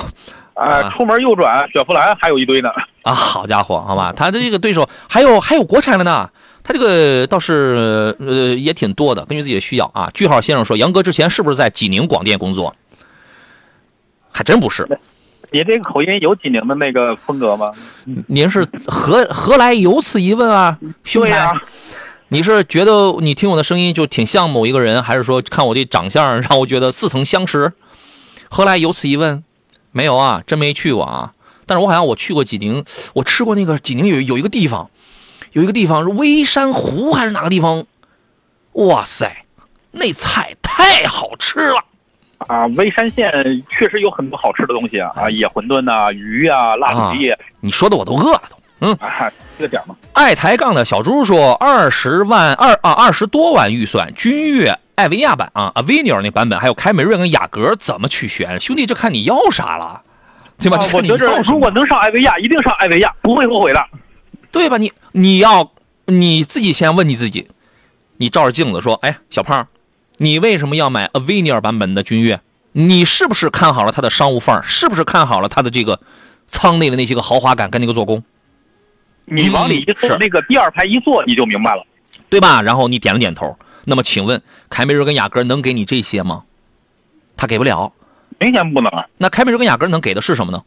[0.53, 2.69] 啊，出门右转，雪佛兰还有一堆呢。
[3.03, 6.29] 啊，好家伙，好吧，他的这个对手还有还有国产的呢，
[6.63, 10.09] 他这个倒是呃也挺多的，根据自己的需要啊。
[10.13, 12.75] 句号先生说，杨哥之前是不是在济宁广电工作？
[14.31, 14.87] 还真不是，
[15.53, 17.71] 你这个口音有济宁的那个风格吗？
[18.25, 21.29] 您是何何来有此一问啊，兄弟？
[21.29, 21.53] 对呀
[22.29, 27.71] 你是觉得你听我的声音就挺像某一个人，还是说看我这长相让我觉得似曾相识？
[28.49, 29.43] 何来有此一问？
[29.91, 31.33] 没有啊，真没去过啊。
[31.67, 34.89] 但是我好像我去过济宁，我吃过那个济宁有有一个地方，
[35.51, 37.85] 有一个地方是微山湖还是哪个地方？
[38.71, 39.45] 哇塞，
[39.91, 41.85] 那菜太好吃了！
[42.47, 43.31] 啊，微山县
[43.69, 48.57] 确实有很多好吃的东西啊，啊，野馄饨呐、鱼啊、辣子鸡你说的我都饿了都。
[48.79, 49.95] 嗯，啊，这个点儿嘛。
[50.11, 58.59] 爱抬杠的小猪说，二十万二啊二十多万预算，君越、艾维亚版啊，Avenir 那版本，还有凯美瑞跟雅阁，怎么去选？
[58.59, 60.01] 兄弟，这看你要啥了，
[60.59, 60.77] 对吧？
[60.77, 63.81] 你我觉得要什么如果能上艾维亚，一定上艾维亚，不会后悔的。
[64.51, 64.77] 对吧？
[64.77, 65.71] 你你要
[66.05, 67.47] 你自己先问你自己，
[68.17, 69.65] 你照着镜子说，哎，小胖，
[70.17, 72.39] 你为什么要买 Avenir 版本的君越？
[72.73, 74.63] 你是不是看好了它的商务范儿？
[74.63, 75.99] 是不是看好了它的这个
[76.47, 78.23] 舱内的那些个豪华感跟那个做工？
[79.25, 81.85] 你往里一坐，那个第二排一坐，你就明白了。
[82.29, 82.61] 对吧？
[82.61, 83.57] 然后你点了点头。
[83.85, 86.43] 那么请问，凯美瑞跟雅阁能给你这些吗？
[87.37, 87.91] 他给不了。
[88.39, 89.05] 明显不能啊。
[89.17, 90.63] 那凯美瑞跟雅阁能给的是什么呢？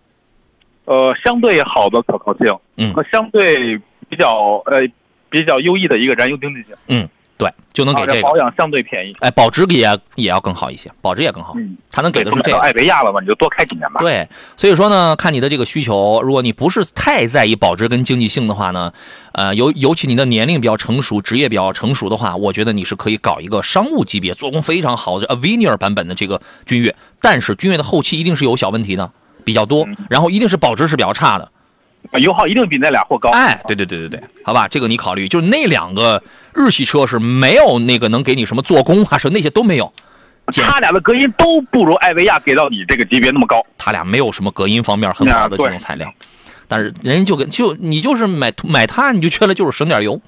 [0.84, 3.76] 呃，相对好的可靠性，嗯和相对
[4.08, 4.80] 比较呃
[5.28, 8.22] 比较优异的一个燃油经济性，嗯，对，就能给啊这个。
[8.22, 9.14] 保养相对便宜。
[9.20, 11.52] 哎，保值也也要更好一些，保值也更好。
[11.56, 12.58] 嗯，他能给的是这个。
[12.58, 14.00] 艾维亚了嘛，你就多开几年吧。
[14.00, 14.26] 对，
[14.56, 18.90] 所以说呢，看你的这个需求，如果你不是太在意保值跟经济性的话呢，
[19.32, 29.10] 呃，尤尤其你的年龄比较成熟，职业比较成熟的话，我觉得你是可以搞一个商务级别、做工非常好的 Avenir 版本的这个君越，但是君越的后期一定是有小问题的，
[29.44, 31.52] 比较多嗯，然后一定是保值是比较差的。
[32.12, 33.30] 啊油耗一定比那俩货高。
[33.30, 36.22] 哎，对对对对对，好吧，这个你考虑，就是那两个
[36.54, 39.92] 日系车是没有那个能给你什么做工啊，什么那些都没有，
[40.52, 43.64] 简它俩的隔音都不如艾维亚给到你这个级别那么高。
[43.78, 46.12] 它俩没有什么隔音方面很好的这种材料，
[46.68, 50.20] 但是人家就跟就你就是买买它，你就缺了就是省点油，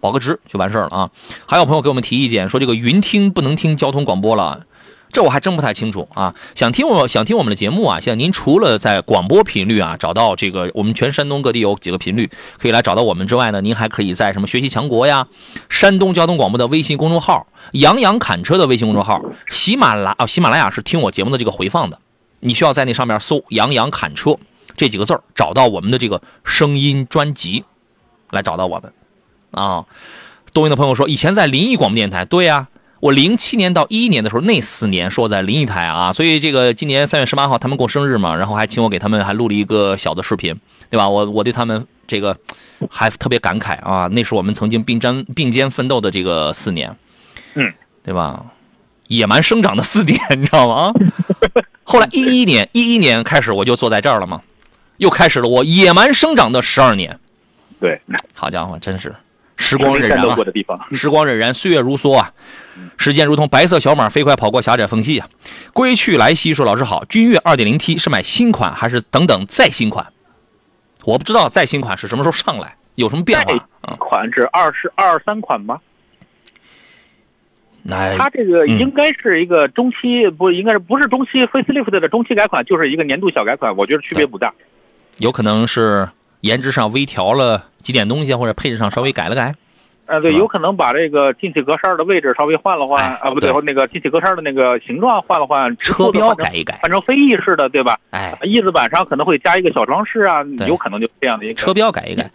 [0.00, 1.10] 保个值就完事儿了啊。
[1.46, 4.66] 还有朋友给我们提意见说这个云听不能听交通广播了。
[5.12, 6.34] 这我还真不太清楚啊！
[6.54, 15.28] 想听我想听我们的节目啊，现在您除了在广播频率啊找到这个我们全山东各地有几个频率可以来找到我们之外呢，您还可以在什么学习强国呀、
[15.68, 21.98] 山东交通广播的微信公众号、杨洋侃车的微信公众号、喜马拉啊喜马拉雅是听我节目的这个回放的，
[22.40, 24.38] 你需要在那上面搜“杨洋侃车”
[24.78, 27.64] 这几个字儿，找到我们的这个声音专辑，
[28.30, 28.92] 来找到我们
[29.50, 29.84] 啊。
[30.54, 32.68] 东营的朋友说，以前在临沂广播电台，对呀、
[33.02, 40.54] 我零七年到一一年的时候，那四年是我在临沂台啊，所以这个今年三月十八号他们过生日嘛，然后还请我给他们还录了一个小的视频，
[40.88, 41.08] 对吧？
[41.08, 42.38] 我我对他们这个
[42.88, 46.96] 还特别感慨啊，那是我们曾经并肩并肩奋斗的这个四年，
[47.54, 47.74] 嗯，
[48.04, 48.46] 对吧？
[49.08, 50.74] 野蛮生长的四年，你知道吗？
[50.74, 50.94] 啊，
[51.82, 54.42] 后来一一年一一年开始我就坐在这儿了嘛，
[54.98, 57.18] 又开始了我野蛮生长的十二年，
[57.80, 58.00] 对，
[58.32, 59.12] 好家伙，真是
[59.62, 60.36] 时光荏苒啊！
[60.44, 60.78] 的地方。
[60.92, 62.32] 时光荏苒，岁月如梭啊！
[62.98, 65.28] 时间如同白色小马飞快跑过狭窄缝隙啊！
[65.72, 70.06] 归去来兮说：“老师好，君越 2.0T 是买新款还是等等再新款？
[71.04, 73.52] 我不知道再新款是什么时候上来，有什么变化
[73.82, 73.96] 啊？
[73.98, 75.80] 款是二十二三款吗？
[77.90, 84.52] 哎，它这个嗯应该是一个中期，不应该是不是中期 facelift 的中期改款，就是一个年度小改款，我觉得区别不大。
[85.18, 86.08] 有可能是
[86.42, 89.54] 颜值上微调了几点东西，或者配置上稍微改了改。
[90.06, 97.96] 呃，对，有可能把这个进气格栅的位置稍微换了换，哎啊，不对对，那个进气格栅的那个形状换了换，车标改一改，换成飞翼式的，对吧？
[98.10, 102.28] 哎，翼子板上可能会加一个小装饰啊，有可能就这样的一个车标改一改。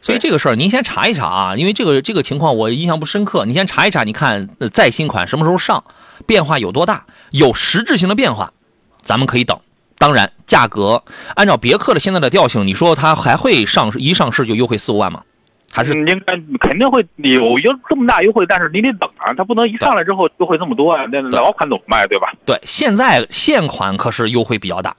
[0.00, 5.82] 所以这个事儿您先查一查啊，因为这个这个情况我印象不深刻，你先查一查，你看呃再新款什么时候上，
[6.24, 8.52] 变化有多大，有实质性的变化，
[9.02, 9.58] 咱们可以等。
[9.98, 11.02] 当然，价格
[11.34, 15.22] 按照别克的现在的调性，你说它还会上市一上市就优惠四五万吗？
[15.70, 22.32] 还是嗯应该肯定会有有这么大优惠，但是你得等啊，它不能一上来之后优惠这么多啊，那老款怎么卖，对吧？
[22.46, 24.96] 对，现在现款可是优惠比较大。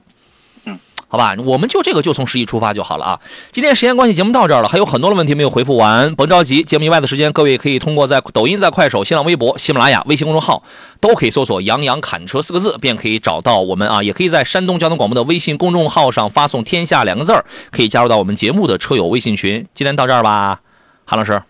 [1.10, 3.20] 嗯，好吧，我们就这个就从十一出发就好了啊。
[3.50, 6.62] 今天时间关系，节目到这儿了，还有很多的问题没有回复完，甭着急。
[6.62, 10.62] 节目以外的时间，各位可以通过在抖音、在快手、新浪微博、喜马拉雅、微信公众号
[11.00, 14.02] 都可以搜索“杨洋侃车”四个字，便可以找到我们啊。
[14.04, 19.66] 也可以在山东交通广播的微信公众号上发送“天下”两个字儿，可以加入到我们节目的车友微信群。
[19.74, 20.60] 今天到这儿吧，
[21.04, 21.42] 韩老师，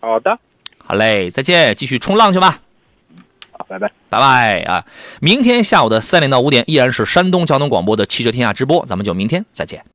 [0.00, 0.36] 好的，
[0.84, 2.58] 好嘞，再见，继续冲浪去吧。
[3.68, 3.90] 拜拜。
[4.08, 4.84] 拜拜啊！
[5.20, 9.84] 明天下午的三点到五点依然是山东交通广播的汽车天下直播，咱们就明天再见。